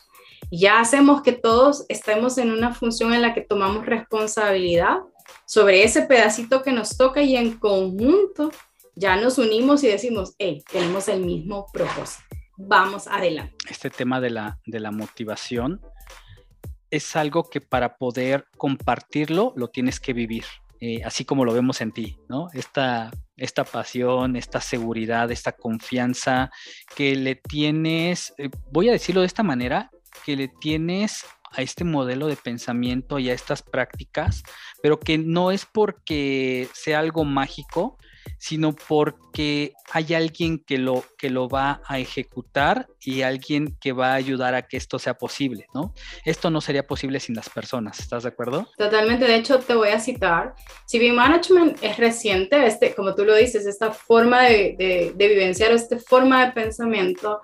Ya 0.50 0.78
hacemos 0.78 1.22
que 1.22 1.32
todos 1.32 1.86
estemos 1.88 2.38
en 2.38 2.52
una 2.52 2.72
función 2.72 3.12
en 3.12 3.22
la 3.22 3.34
que 3.34 3.40
tomamos 3.40 3.86
responsabilidad 3.86 4.98
sobre 5.44 5.82
ese 5.82 6.02
pedacito 6.02 6.62
que 6.62 6.72
nos 6.72 6.96
toca 6.96 7.22
y 7.22 7.36
en 7.36 7.58
conjunto 7.58 8.50
ya 8.94 9.16
nos 9.16 9.38
unimos 9.38 9.82
y 9.82 9.88
decimos, 9.88 10.34
hey, 10.38 10.62
tenemos 10.70 11.08
el 11.08 11.20
mismo 11.20 11.66
propósito 11.72 12.25
vamos 12.56 13.06
adelante. 13.06 13.56
Este 13.68 13.90
tema 13.90 14.20
de 14.20 14.30
la, 14.30 14.58
de 14.66 14.80
la 14.80 14.90
motivación 14.90 15.80
es 16.90 17.16
algo 17.16 17.48
que 17.50 17.60
para 17.60 17.96
poder 17.96 18.46
compartirlo 18.56 19.52
lo 19.56 19.68
tienes 19.68 20.00
que 20.00 20.12
vivir, 20.12 20.44
eh, 20.80 21.02
así 21.04 21.24
como 21.24 21.44
lo 21.44 21.52
vemos 21.52 21.80
en 21.80 21.92
ti, 21.92 22.18
¿no? 22.28 22.48
Esta, 22.52 23.10
esta 23.36 23.64
pasión, 23.64 24.36
esta 24.36 24.60
seguridad, 24.60 25.30
esta 25.30 25.52
confianza 25.52 26.50
que 26.94 27.16
le 27.16 27.34
tienes, 27.34 28.34
eh, 28.38 28.50
voy 28.70 28.88
a 28.88 28.92
decirlo 28.92 29.22
de 29.22 29.26
esta 29.26 29.42
manera, 29.42 29.90
que 30.24 30.36
le 30.36 30.48
tienes 30.48 31.26
a 31.52 31.62
este 31.62 31.84
modelo 31.84 32.26
de 32.26 32.36
pensamiento 32.36 33.18
y 33.18 33.30
a 33.30 33.34
estas 33.34 33.62
prácticas, 33.62 34.42
pero 34.82 34.98
que 34.98 35.18
no 35.18 35.50
es 35.50 35.66
porque 35.66 36.68
sea 36.74 36.98
algo 37.00 37.24
mágico, 37.24 37.98
sino 38.38 38.74
porque 38.74 39.72
hay 39.92 40.14
alguien 40.14 40.58
que 40.58 40.78
lo, 40.78 41.04
que 41.18 41.30
lo 41.30 41.48
va 41.48 41.80
a 41.86 41.98
ejecutar 41.98 42.86
y 43.00 43.22
alguien 43.22 43.76
que 43.80 43.92
va 43.92 44.12
a 44.12 44.14
ayudar 44.14 44.54
a 44.54 44.62
que 44.62 44.76
esto 44.76 44.98
sea 44.98 45.14
posible, 45.14 45.66
¿no? 45.74 45.94
Esto 46.24 46.50
no 46.50 46.60
sería 46.60 46.86
posible 46.86 47.20
sin 47.20 47.34
las 47.34 47.48
personas, 47.48 48.00
¿estás 48.00 48.22
de 48.22 48.30
acuerdo? 48.30 48.68
Totalmente, 48.76 49.26
de 49.26 49.36
hecho 49.36 49.58
te 49.58 49.74
voy 49.74 49.90
a 49.90 50.00
citar, 50.00 50.54
si 50.86 50.98
bien 50.98 51.14
management 51.14 51.78
es 51.82 51.96
reciente, 51.96 52.66
este, 52.66 52.94
como 52.94 53.14
tú 53.14 53.24
lo 53.24 53.34
dices, 53.34 53.66
esta 53.66 53.92
forma 53.92 54.44
de, 54.44 54.76
de, 54.78 55.12
de 55.14 55.28
vivenciar, 55.28 55.72
esta 55.72 55.98
forma 55.98 56.46
de 56.46 56.52
pensamiento, 56.52 57.40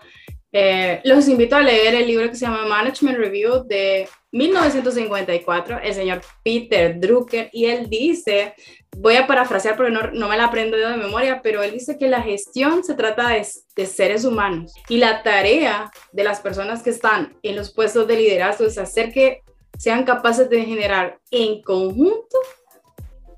Eh, 0.54 1.00
los 1.04 1.28
invito 1.28 1.56
a 1.56 1.62
leer 1.62 1.94
el 1.94 2.06
libro 2.06 2.28
que 2.28 2.36
se 2.36 2.44
llama 2.44 2.66
Management 2.66 3.16
Review 3.16 3.64
de 3.64 4.06
1954, 4.32 5.80
el 5.82 5.94
señor 5.94 6.22
Peter 6.42 6.98
Drucker, 6.98 7.50
y 7.52 7.66
él 7.66 7.88
dice, 7.88 8.54
voy 8.96 9.16
a 9.16 9.26
parafrasear 9.26 9.76
porque 9.76 9.92
no, 9.92 10.10
no 10.10 10.28
me 10.28 10.38
la 10.38 10.46
aprendo 10.46 10.76
de 10.76 10.96
memoria, 10.96 11.42
pero 11.42 11.62
él 11.62 11.72
dice 11.72 11.98
que 11.98 12.08
la 12.08 12.22
gestión 12.22 12.82
se 12.82 12.94
trata 12.94 13.28
de, 13.28 13.46
de, 13.76 13.86
seres 13.86 14.24
humanos 14.24 14.72
y 14.88 14.96
la 14.96 15.22
tarea 15.22 15.90
de 16.12 16.24
las 16.24 16.40
personas 16.40 16.82
que 16.82 16.90
están 16.90 17.36
en 17.42 17.56
los 17.56 17.72
puestos 17.74 18.06
de 18.06 18.16
liderazgo 18.16 18.64
es 18.64 18.78
hacer 18.78 19.12
que 19.12 19.42
sean 19.78 20.04
capaces 20.04 20.48
de 20.48 20.64
generar 20.64 21.18
en 21.30 21.62
conjunto 21.62 22.38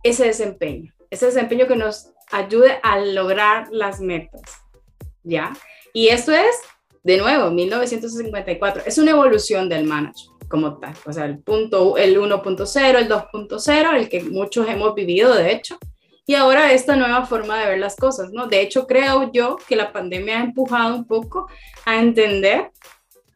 ese 0.04 0.26
desempeño, 0.26 0.94
ese 1.11 1.26
desempeño 1.26 1.66
que 1.66 1.76
nos 1.76 2.11
ayude 2.30 2.78
a 2.83 3.00
lograr 3.00 3.66
las 3.70 4.00
metas, 4.00 4.42
¿ya? 5.24 5.52
Y 5.92 6.09
esto 6.09 6.33
es 6.33 6.57
de 7.02 7.18
nuevo, 7.18 7.50
1954, 7.50 8.83
es 8.87 8.96
una 8.98 9.11
evolución 9.11 9.68
del 9.68 9.85
management 9.85 10.34
como 10.48 10.78
tal, 10.78 10.94
o 11.07 11.12
sea, 11.12 11.24
el 11.24 11.38
punto, 11.38 11.96
el 11.96 12.18
1.0, 12.18 12.98
el 12.98 13.09
2.0, 13.09 13.94
el 13.96 14.09
que 14.09 14.22
muchos 14.22 14.68
hemos 14.68 14.94
vivido, 14.94 15.35
de 15.35 15.52
hecho, 15.52 15.78
y 16.26 16.35
ahora 16.35 16.72
esta 16.72 16.96
nueva 16.96 17.26
forma 17.26 17.59
de 17.59 17.68
ver 17.68 17.78
las 17.78 17.96
cosas, 17.96 18.30
¿no? 18.33 18.46
De 18.46 18.61
hecho, 18.62 18.87
creo 18.87 19.30
yo 19.33 19.57
que 19.68 19.76
la 19.76 19.92
pandemia 19.92 20.40
ha 20.40 20.44
empujado 20.44 20.96
un 20.96 21.07
poco 21.07 21.48
a 21.85 22.00
entender 22.00 22.70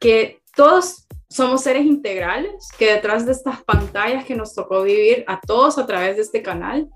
que 0.01 0.41
todos 0.57 1.07
somos 1.29 1.63
seres 1.63 1.85
integrales, 1.85 2.69
que 2.79 2.95
detrás 2.95 3.27
de 3.27 3.33
estas 3.33 3.63
pantallas 3.63 4.25
que 4.25 4.35
nos 4.35 4.55
tocó 4.55 4.83
vivir 4.83 5.25
a 5.27 5.39
todos 5.41 5.77
a 5.77 5.87
través 5.87 6.17
de 6.17 6.23
este 6.23 6.43
canal, 6.43 6.89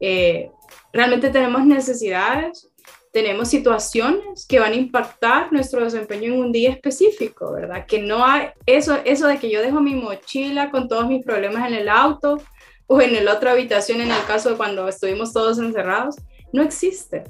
eh, 0.00 0.50
realmente 0.92 1.30
tenemos 1.30 1.64
necesidades, 1.64 2.68
tenemos 3.16 3.48
situaciones 3.48 4.44
que 4.46 4.58
van 4.58 4.72
a 4.72 4.76
impactar 4.76 5.50
nuestro 5.50 5.82
desempeño 5.82 6.34
en 6.34 6.38
un 6.38 6.52
día 6.52 6.70
específico, 6.70 7.50
¿verdad? 7.50 7.86
Que 7.86 7.98
no 7.98 8.22
hay 8.22 8.48
eso, 8.66 8.98
eso 9.06 9.26
de 9.26 9.38
que 9.38 9.48
yo 9.48 9.62
dejo 9.62 9.80
mi 9.80 9.94
mochila 9.94 10.70
con 10.70 10.86
todos 10.86 11.08
mis 11.08 11.24
problemas 11.24 11.66
en 11.66 11.76
el 11.76 11.88
auto 11.88 12.36
o 12.86 13.00
en 13.00 13.24
la 13.24 13.32
otra 13.32 13.52
habitación 13.52 14.02
en 14.02 14.10
el 14.10 14.22
caso 14.26 14.50
de 14.50 14.56
cuando 14.58 14.86
estuvimos 14.86 15.32
todos 15.32 15.58
encerrados, 15.58 16.16
no 16.52 16.62
existe. 16.62 17.24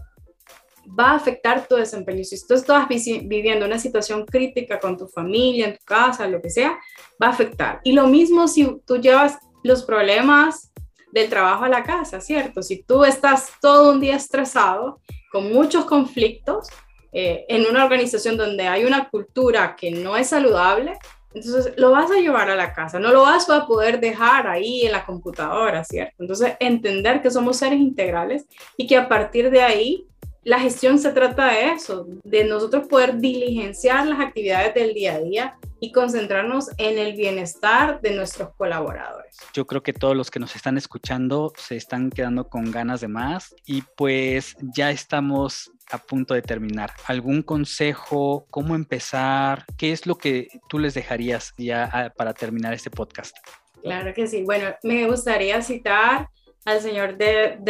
Va 0.89 1.13
a 1.13 1.15
afectar 1.15 1.69
tu 1.69 1.77
desempeño. 1.77 2.25
Si 2.25 2.45
tú 2.45 2.55
estás 2.55 2.89
viviendo 2.89 3.65
una 3.65 3.79
situación 3.79 4.27
crítica 4.27 4.81
con 4.81 4.97
tu 4.97 5.07
familia, 5.07 5.69
en 5.69 5.79
tu 5.79 5.85
casa, 5.85 6.27
lo 6.27 6.43
que 6.43 6.51
sea, 6.51 6.77
va 7.23 7.29
a 7.29 7.31
afectar. 7.31 7.81
Y 7.85 7.93
lo 7.93 8.09
mismo 8.09 8.49
si 8.49 8.67
tú 8.85 8.97
llevas 8.97 9.39
los 9.63 9.85
problemas 9.85 10.73
del 11.13 11.31
trabajo 11.31 11.63
a 11.63 11.69
la 11.69 11.85
casa, 11.85 12.21
¿cierto? 12.21 12.61
Si 12.61 12.83
tú 12.83 13.05
estás 13.05 13.53
todo 13.61 13.93
un 13.93 14.01
día 14.01 14.17
estresado, 14.17 15.01
muchos 15.41 15.85
conflictos, 15.85 16.69
eh, 17.13 17.47
en 17.49 17.67
una 17.67 17.85
organización 17.85 18.37
donde 18.37 18.69
hay 18.69 18.85
una 18.85 19.09
cultura 19.09 19.75
que 19.77 19.91
no 19.91 20.17
es 20.17 20.29
saludable, 20.29 20.99
entonces 21.33 21.75
lo 21.77 21.91
vas 21.91 22.11
a 22.11 22.17
llevar 22.17 22.49
a 22.49 22.57
la 22.57 22.73
casa, 22.73 22.99
no 22.99 23.13
lo 23.13 23.23
vas 23.23 23.49
a 23.51 23.67
poder 23.67 24.01
dejar 24.01 24.47
ahí 24.47 24.87
en 24.87 24.93
la 24.93 25.05
computadora, 25.05 25.85
¿cierto? 25.85 26.15
Entonces 26.19 26.55
entender 26.61 27.21
que 27.21 27.31
somos 27.31 27.59
seres 27.59 27.79
integrales 27.79 28.47
y 28.77 28.87
que 28.87 28.97
a 28.97 29.09
partir 29.09 29.51
de 29.51 29.63
ahí 29.63 30.07
la 30.47 30.61
gestión 30.61 31.01
se 31.01 31.11
trata 31.11 31.49
de 31.49 31.73
eso, 31.73 32.07
de 32.23 32.45
nosotros 32.45 32.87
poder 32.87 33.19
diligenciar 33.19 34.07
las 34.07 34.21
actividades 34.21 34.75
del 34.75 34.95
día 34.95 35.15
a 35.15 35.19
día 35.19 35.59
y 35.81 35.91
concentrarnos 35.91 36.71
en 36.79 36.99
el 36.99 37.17
bienestar 37.17 38.01
de 38.01 38.15
nuestros 38.15 38.51
colaboradores. 38.57 39.37
Yo 39.53 39.67
creo 39.67 39.83
que 39.83 39.93
todos 39.93 40.17
los 40.17 40.31
que 40.31 40.39
nos 40.39 40.55
están 40.55 40.79
escuchando 40.79 41.53
se 41.59 41.75
están 41.75 42.11
quedando 42.11 42.49
con 42.49 42.71
ganas 42.71 43.01
de 43.01 43.09
más 43.09 43.57
y 43.67 43.83
pues 43.97 44.57
ya 44.61 44.93
estamos 44.93 45.73
a 45.91 45.99
punto 45.99 46.33
de 46.33 46.43
terminar. 46.43 46.93
¿Algún 47.09 47.43
consejo? 47.43 48.47
¿Cómo 48.49 48.77
empezar? 48.77 49.65
¿Qué 49.77 49.91
es 49.91 50.07
lo 50.07 50.17
que 50.17 50.47
tú 50.69 50.79
les 50.79 50.95
dejarías 50.95 51.55
ya 51.59 51.91
ah, 51.93 52.13
para 52.17 52.33
terminar 52.33 52.73
este 52.73 52.91
podcast? 52.91 53.37
Claro 53.83 54.15
que 54.15 54.29
sí. 54.29 54.45
Bueno, 54.45 54.77
me 54.85 55.09
gustaría 55.09 55.61
citar 55.61 56.29
al 56.67 56.81
señor 56.81 57.17
Deb 57.17 57.65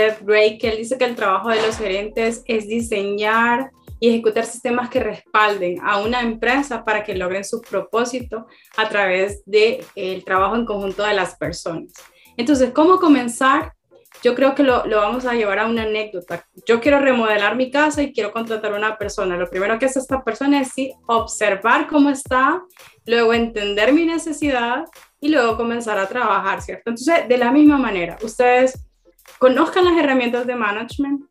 que 0.59 0.69
él 0.69 0.79
dice 0.79 0.99
que 0.99 1.05
el 1.05 1.15
trabajo 1.15 1.51
de 1.51 1.63
los 1.63 1.77
gerentes 1.77 2.43
es 2.47 2.67
diseñar 2.67 3.71
y 4.01 4.09
ejecutar 4.09 4.45
sistemas 4.45 4.91
que 4.91 5.01
respalden 5.01 5.79
a 5.83 6.01
una 6.01 6.23
empresa 6.23 6.85
para 6.85 7.05
que 7.05 7.15
logren 7.15 7.45
su 7.45 7.61
propósito 7.61 8.47
a 8.77 8.89
través 8.89 9.43
del 9.45 9.85
el 9.95 10.25
trabajo 10.25 10.57
en 10.57 10.65
conjunto 10.65 11.03
de 11.05 11.15
las 11.15 11.37
personas. 11.37 11.93
Entonces, 12.37 12.73
¿cómo 12.73 12.99
comenzar? 12.99 13.73
Yo 14.23 14.35
creo 14.35 14.55
que 14.55 14.63
lo, 14.63 14.87
lo, 14.87 14.97
vamos 14.97 15.27
a 15.27 15.35
llevar 15.35 15.59
a 15.59 15.67
una 15.67 15.83
anécdota. 15.83 16.47
Yo 16.67 16.81
quiero 16.81 16.99
remodelar 16.99 17.55
mi 17.55 17.71
casa 17.71 18.03
y 18.03 18.15
quiero 18.15 18.33
contratar 18.33 18.73
a 18.73 18.79
una 18.79 18.97
persona. 18.97 19.37
Lo 19.37 19.49
primero 19.49 19.79
que 19.79 19.87
hace 19.87 19.99
esta 19.99 20.25
persona 20.25 20.63
es 20.63 20.73
sí, 20.73 20.95
observar 21.07 21.87
cómo 21.87 22.09
está, 22.09 22.63
luego 23.05 23.35
entender 23.35 23.93
mi 23.93 24.07
necesidad 24.07 24.85
y 25.27 25.29
luego 25.29 25.57
comenzar 25.57 25.99
a 25.99 26.09
trabajar, 26.09 26.62
¿cierto? 26.62 26.91
Entonces, 26.91 27.29
de 27.29 27.37
la 27.37 27.51
misma 27.51 27.77
manera, 27.77 28.17
ustedes 28.23 28.87
conozcan 29.39 29.85
las 29.85 29.99
herramientas 29.99 30.47
de 30.47 30.55
management, 30.55 31.25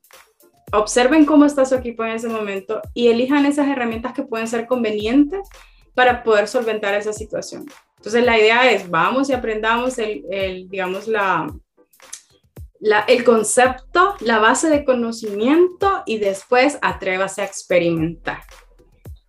observen 0.74 1.26
cómo 1.26 1.46
está 1.46 1.66
su 1.66 1.76
equipo 1.76 2.04
en 2.04 2.12
ese 2.12 2.28
momento 2.28 2.82
y 2.94 3.08
elijan 3.08 3.46
esas 3.46 3.68
herramientas 3.70 4.14
que 4.14 4.24
pueden 4.24 4.48
ser 4.48 4.68
convenientes 4.68 5.48
para 5.94 6.24
poder 6.24 6.50
solventar 6.50 6.94
esa 6.94 7.14
situación. 7.14 7.66
Entonces 7.96 8.26
la 8.26 8.38
idea 8.38 8.70
es, 8.70 8.90
vamos 8.90 9.30
y 9.30 9.34
aprendamos 9.34 9.98
el, 9.98 10.68
digamos, 10.70 11.08
la, 11.08 11.48
la, 12.80 13.00
el 13.08 13.24
concepto, 13.24 14.16
la 14.20 14.40
base 14.40 14.70
de 14.70 14.84
conocimiento 14.84 16.04
y 16.06 16.18
después 16.18 16.78
atrévase 16.82 17.42
a 17.42 17.46
experimentar. 17.46 18.44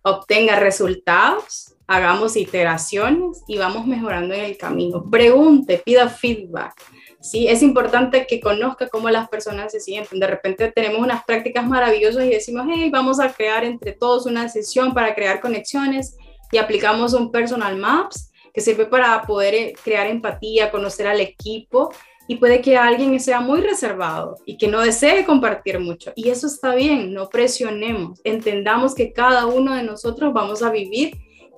Obtenga 0.01 0.59
resultados, 0.59 1.76
hagamos 1.87 2.35
iteraciones 2.35 3.43
y 3.47 3.57
vamos 3.57 3.87
mejorando 3.87 4.33
en 4.33 4.45
el 4.45 4.57
camino. 4.57 5.09
Pregunte, 5.09 5.81
pida 5.83 6.09
feedback 6.09 6.73
¿sí? 7.21 7.47
Es 7.47 7.61
importante 7.61 8.25
que 8.27 8.39
conozca 8.39 8.87
cómo 8.89 9.09
las 9.09 9.29
personas 9.29 9.71
se 9.71 9.79
sienten. 9.79 10.19
De 10.19 10.27
repente 10.27 10.71
tenemos 10.71 11.01
unas 11.01 11.23
prácticas 11.25 11.67
maravillosas 11.67 12.25
y 12.25 12.29
decimos, 12.29 12.67
hey, 12.69 12.89
vamos 12.91 13.19
a 13.19 13.31
crear 13.31 13.63
entre 13.63 13.93
todos 13.93 14.25
una 14.25 14.49
sesión 14.49 14.93
para 14.93 15.13
crear 15.15 15.39
conexiones 15.39 16.17
y 16.51 16.57
aplicamos 16.57 17.13
un 17.13 17.31
personal 17.31 17.75
maps 17.77 18.31
que 18.53 18.61
sirve 18.61 18.85
para 18.85 19.21
poder 19.23 19.53
eh, 19.53 19.73
crear 19.83 20.07
empatía, 20.07 20.71
conocer 20.71 21.07
al 21.07 21.19
equipo 21.19 21.91
y 22.29 22.37
puede 22.37 22.61
que 22.61 22.75
alguien 22.75 23.17
sea 23.19 23.39
muy 23.39 23.61
reservado 23.61 24.35
y 24.45 24.57
que 24.57 24.67
no 24.67 24.81
desee 24.81 25.25
compartir 25.25 25.79
mucho. 25.79 26.11
Y 26.15 26.29
eso 26.29 26.47
está 26.47 26.75
bien, 26.75 27.13
no 27.13 27.29
presionemos, 27.29 28.19
entendamos 28.23 28.95
que 28.95 29.13
cada 29.13 29.45
uno 29.45 29.75
de 29.75 29.83
nosotros 29.83 30.33
vamos 30.33 30.61
a 30.61 30.71
vivir 30.71 31.15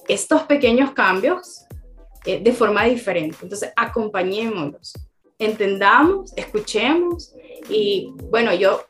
estos 0.10 0.44
pequeños 0.44 0.92
cambios 0.92 1.66
eh, 2.26 2.42
de 2.42 2.52
forma 2.52 2.84
diferente. 2.86 3.38
Entonces, 3.42 3.72
acompañémoslos 3.76 4.94
entendamos, 5.40 6.34
escuchemos 6.36 7.34
y 7.70 8.14
bueno, 8.30 8.54
yo 8.54 8.82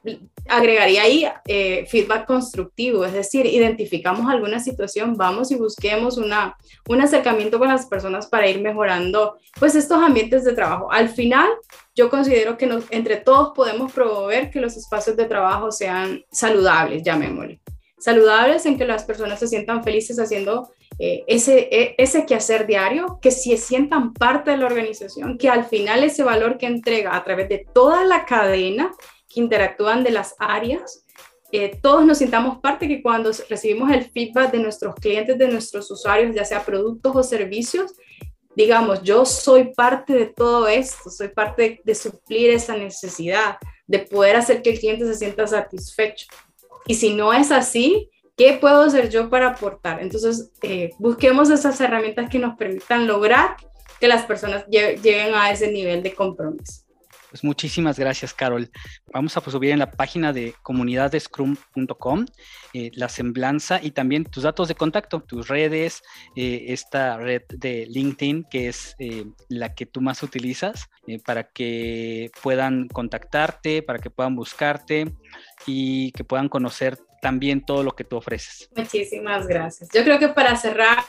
agregaría 0.47 1.03
ahí 1.03 1.27
eh, 1.45 1.85
feedback 1.87 2.25
constructivo, 2.25 3.05
es 3.05 3.13
decir, 3.13 3.45
identificamos 3.45 4.27
alguna 4.27 4.59
situación, 4.59 5.15
vamos 5.15 5.51
y 5.51 5.55
busquemos 5.55 6.17
una, 6.17 6.57
un 6.87 7.01
acercamiento 7.01 7.59
con 7.59 7.67
las 7.67 7.85
personas 7.85 8.25
para 8.25 8.49
ir 8.49 8.61
mejorando 8.61 9.37
pues 9.59 9.75
estos 9.75 10.01
ambientes 10.01 10.43
de 10.43 10.53
trabajo. 10.53 10.91
Al 10.91 11.09
final, 11.09 11.47
yo 11.95 12.09
considero 12.09 12.57
que 12.57 12.67
entre 12.89 13.17
todos 13.17 13.51
podemos 13.55 13.91
promover 13.91 14.49
que 14.49 14.59
los 14.59 14.75
espacios 14.75 15.15
de 15.15 15.25
trabajo 15.25 15.71
sean 15.71 16.23
saludables, 16.31 17.03
llamémosle. 17.03 17.61
Saludables 17.99 18.65
en 18.65 18.77
que 18.77 18.85
las 18.85 19.03
personas 19.03 19.39
se 19.39 19.47
sientan 19.47 19.83
felices 19.83 20.17
haciendo 20.17 20.71
eh, 21.01 21.23
ese, 21.27 21.69
e, 21.71 21.95
ese 21.97 22.25
quehacer 22.25 22.67
diario, 22.67 23.19
que 23.21 23.31
se 23.31 23.55
sientan 23.55 24.13
parte 24.13 24.51
de 24.51 24.57
la 24.57 24.65
organización, 24.65 25.37
que 25.37 25.47
al 25.47 25.63
final 25.63 26.03
ese 26.03 26.23
valor 26.23 26.57
que 26.57 26.65
entrega 26.65 27.15
a 27.15 27.23
través 27.23 27.47
de 27.47 27.65
toda 27.73 28.03
la 28.03 28.25
cadena 28.25 28.91
que 29.29 29.39
interactúan 29.39 30.03
de 30.03 30.11
las 30.11 30.35
áreas, 30.39 31.05
eh, 31.53 31.79
todos 31.81 32.05
nos 32.05 32.17
sintamos 32.17 32.59
parte, 32.59 32.87
que 32.87 33.01
cuando 33.01 33.31
recibimos 33.47 33.89
el 33.91 34.11
feedback 34.11 34.51
de 34.51 34.59
nuestros 34.59 34.93
clientes, 34.95 35.37
de 35.37 35.47
nuestros 35.47 35.89
usuarios, 35.89 36.35
ya 36.35 36.43
sea 36.43 36.65
productos 36.65 37.15
o 37.15 37.23
servicios, 37.23 37.93
digamos, 38.53 39.01
yo 39.01 39.25
soy 39.25 39.73
parte 39.73 40.13
de 40.13 40.25
todo 40.25 40.67
esto, 40.67 41.09
soy 41.09 41.29
parte 41.29 41.61
de, 41.61 41.81
de 41.85 41.95
suplir 41.95 42.49
esa 42.49 42.75
necesidad, 42.75 43.57
de 43.87 43.99
poder 43.99 44.35
hacer 44.35 44.61
que 44.61 44.71
el 44.71 44.79
cliente 44.79 45.05
se 45.05 45.15
sienta 45.15 45.47
satisfecho. 45.47 46.27
Y 46.87 46.95
si 46.95 47.13
no 47.13 47.31
es 47.31 47.51
así, 47.51 48.09
¿Qué 48.39 48.53
puedo 48.53 48.83
hacer 48.83 49.09
yo 49.09 49.29
para 49.29 49.49
aportar? 49.49 50.01
Entonces, 50.01 50.49
eh, 50.61 50.91
busquemos 50.97 51.49
esas 51.49 51.81
herramientas 51.81 52.29
que 52.29 52.39
nos 52.39 52.55
permitan 52.55 53.05
lograr 53.05 53.57
que 53.99 54.07
las 54.07 54.23
personas 54.23 54.65
lleguen 54.67 55.35
a 55.35 55.51
ese 55.51 55.69
nivel 55.69 56.01
de 56.03 56.15
compromiso. 56.15 56.85
Pues 57.29 57.43
muchísimas 57.43 57.99
gracias, 57.99 58.33
Carol. 58.33 58.71
Vamos 59.13 59.35
a 59.35 59.41
subir 59.41 59.71
en 59.71 59.79
la 59.79 59.91
página 59.91 60.31
de 60.31 60.55
comunidadescrum.com 60.63 62.25
eh, 62.73 62.91
la 62.93 63.09
semblanza 63.09 63.81
y 63.83 63.91
también 63.91 64.23
tus 64.23 64.43
datos 64.43 64.69
de 64.69 64.75
contacto, 64.75 65.19
tus 65.19 65.49
redes, 65.49 66.01
eh, 66.37 66.67
esta 66.69 67.17
red 67.17 67.41
de 67.49 67.87
LinkedIn, 67.87 68.45
que 68.49 68.69
es 68.69 68.95
la 69.49 69.75
que 69.75 69.85
tú 69.85 69.99
más 69.99 70.23
utilizas, 70.23 70.89
para 71.25 71.43
que 71.43 72.31
puedan 72.41 72.87
contactarte, 72.87 73.83
para 73.83 73.99
que 73.99 74.09
puedan 74.09 74.37
buscarte 74.37 75.13
y 75.67 76.13
que 76.13 76.23
puedan 76.23 76.47
conocer 76.47 76.97
también 77.21 77.65
todo 77.65 77.83
lo 77.83 77.91
que 77.91 78.03
tú 78.03 78.17
ofreces. 78.17 78.69
Muchísimas 78.75 79.47
gracias. 79.47 79.89
Yo 79.93 80.03
creo 80.03 80.19
que 80.19 80.29
para 80.29 80.55
cerrar 80.55 80.99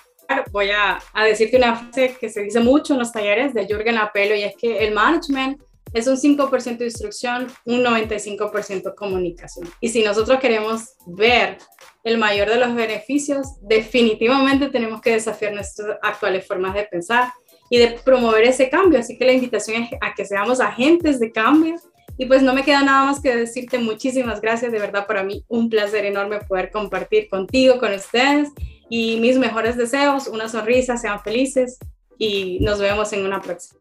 voy 0.50 0.70
a, 0.70 0.98
a 1.12 1.24
decirte 1.24 1.56
una 1.56 1.76
frase 1.76 2.16
que 2.20 2.28
se 2.28 2.42
dice 2.42 2.60
mucho 2.60 2.92
en 2.92 3.00
los 3.00 3.12
talleres 3.12 3.52
de 3.52 3.66
Jürgen 3.66 3.98
Apelo 3.98 4.34
y 4.34 4.42
es 4.42 4.54
que 4.56 4.84
el 4.84 4.94
management 4.94 5.60
es 5.92 6.06
un 6.06 6.16
5% 6.16 6.78
de 6.78 6.84
instrucción, 6.84 7.48
un 7.64 7.82
95% 7.82 8.94
comunicación. 8.94 9.68
Y 9.80 9.88
si 9.88 10.02
nosotros 10.02 10.38
queremos 10.38 10.94
ver 11.06 11.58
el 12.04 12.18
mayor 12.18 12.48
de 12.48 12.56
los 12.56 12.74
beneficios, 12.74 13.56
definitivamente 13.60 14.68
tenemos 14.68 15.00
que 15.00 15.12
desafiar 15.12 15.52
nuestras 15.52 15.98
actuales 16.02 16.46
formas 16.46 16.74
de 16.74 16.84
pensar 16.84 17.32
y 17.68 17.78
de 17.78 17.98
promover 18.04 18.44
ese 18.44 18.70
cambio. 18.70 19.00
Así 19.00 19.18
que 19.18 19.24
la 19.24 19.32
invitación 19.32 19.82
es 19.82 19.90
a 20.00 20.14
que 20.14 20.24
seamos 20.24 20.60
agentes 20.60 21.18
de 21.18 21.32
cambio. 21.32 21.74
Y 22.20 22.26
pues 22.26 22.42
no 22.42 22.52
me 22.52 22.64
queda 22.64 22.82
nada 22.82 23.06
más 23.06 23.18
que 23.18 23.34
decirte 23.34 23.78
muchísimas 23.78 24.42
gracias, 24.42 24.70
de 24.72 24.78
verdad 24.78 25.06
para 25.06 25.24
mí 25.24 25.42
un 25.48 25.70
placer 25.70 26.04
enorme 26.04 26.38
poder 26.40 26.70
compartir 26.70 27.30
contigo, 27.30 27.78
con 27.78 27.94
ustedes 27.94 28.50
y 28.90 29.18
mis 29.20 29.38
mejores 29.38 29.78
deseos, 29.78 30.26
una 30.26 30.46
sonrisa, 30.46 30.98
sean 30.98 31.22
felices 31.22 31.78
y 32.18 32.58
nos 32.60 32.78
vemos 32.78 33.10
en 33.14 33.24
una 33.24 33.40
próxima. 33.40 33.80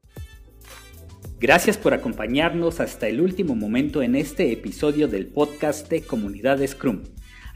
Gracias 1.42 1.78
por 1.78 1.94
acompañarnos 1.94 2.80
hasta 2.80 3.10
el 3.10 3.20
último 3.20 3.56
momento 3.56 4.02
en 4.02 4.16
este 4.16 4.54
episodio 4.54 5.10
del 5.10 5.28
podcast 5.28 5.90
de 5.90 6.02
Comunidad 6.02 6.66
Scrum. 6.66 7.04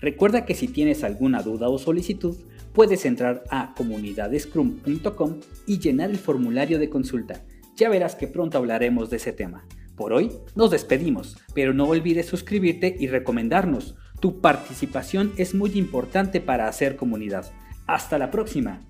Recuerda 0.01 0.43
que 0.43 0.53
si 0.53 0.67
tienes 0.67 1.05
alguna 1.05 1.43
duda 1.43 1.69
o 1.69 1.79
solicitud, 1.79 2.35
puedes 2.73 3.05
entrar 3.05 3.45
a 3.49 3.73
comunidadescrum.com 3.73 5.39
y 5.65 5.79
llenar 5.79 6.09
el 6.09 6.17
formulario 6.17 6.77
de 6.77 6.89
consulta. 6.89 7.45
Ya 7.77 7.87
verás 7.87 8.15
que 8.15 8.27
pronto 8.27 8.57
hablaremos 8.57 9.09
de 9.09 9.15
ese 9.15 9.31
tema. 9.31 9.65
Por 9.95 10.13
hoy 10.13 10.31
nos 10.55 10.71
despedimos, 10.71 11.37
pero 11.53 11.73
no 11.73 11.85
olvides 11.85 12.25
suscribirte 12.25 12.95
y 12.99 13.07
recomendarnos. 13.07 13.95
Tu 14.19 14.41
participación 14.41 15.33
es 15.37 15.53
muy 15.53 15.71
importante 15.77 16.41
para 16.41 16.67
hacer 16.67 16.95
comunidad. 16.95 17.51
Hasta 17.85 18.17
la 18.17 18.31
próxima. 18.31 18.81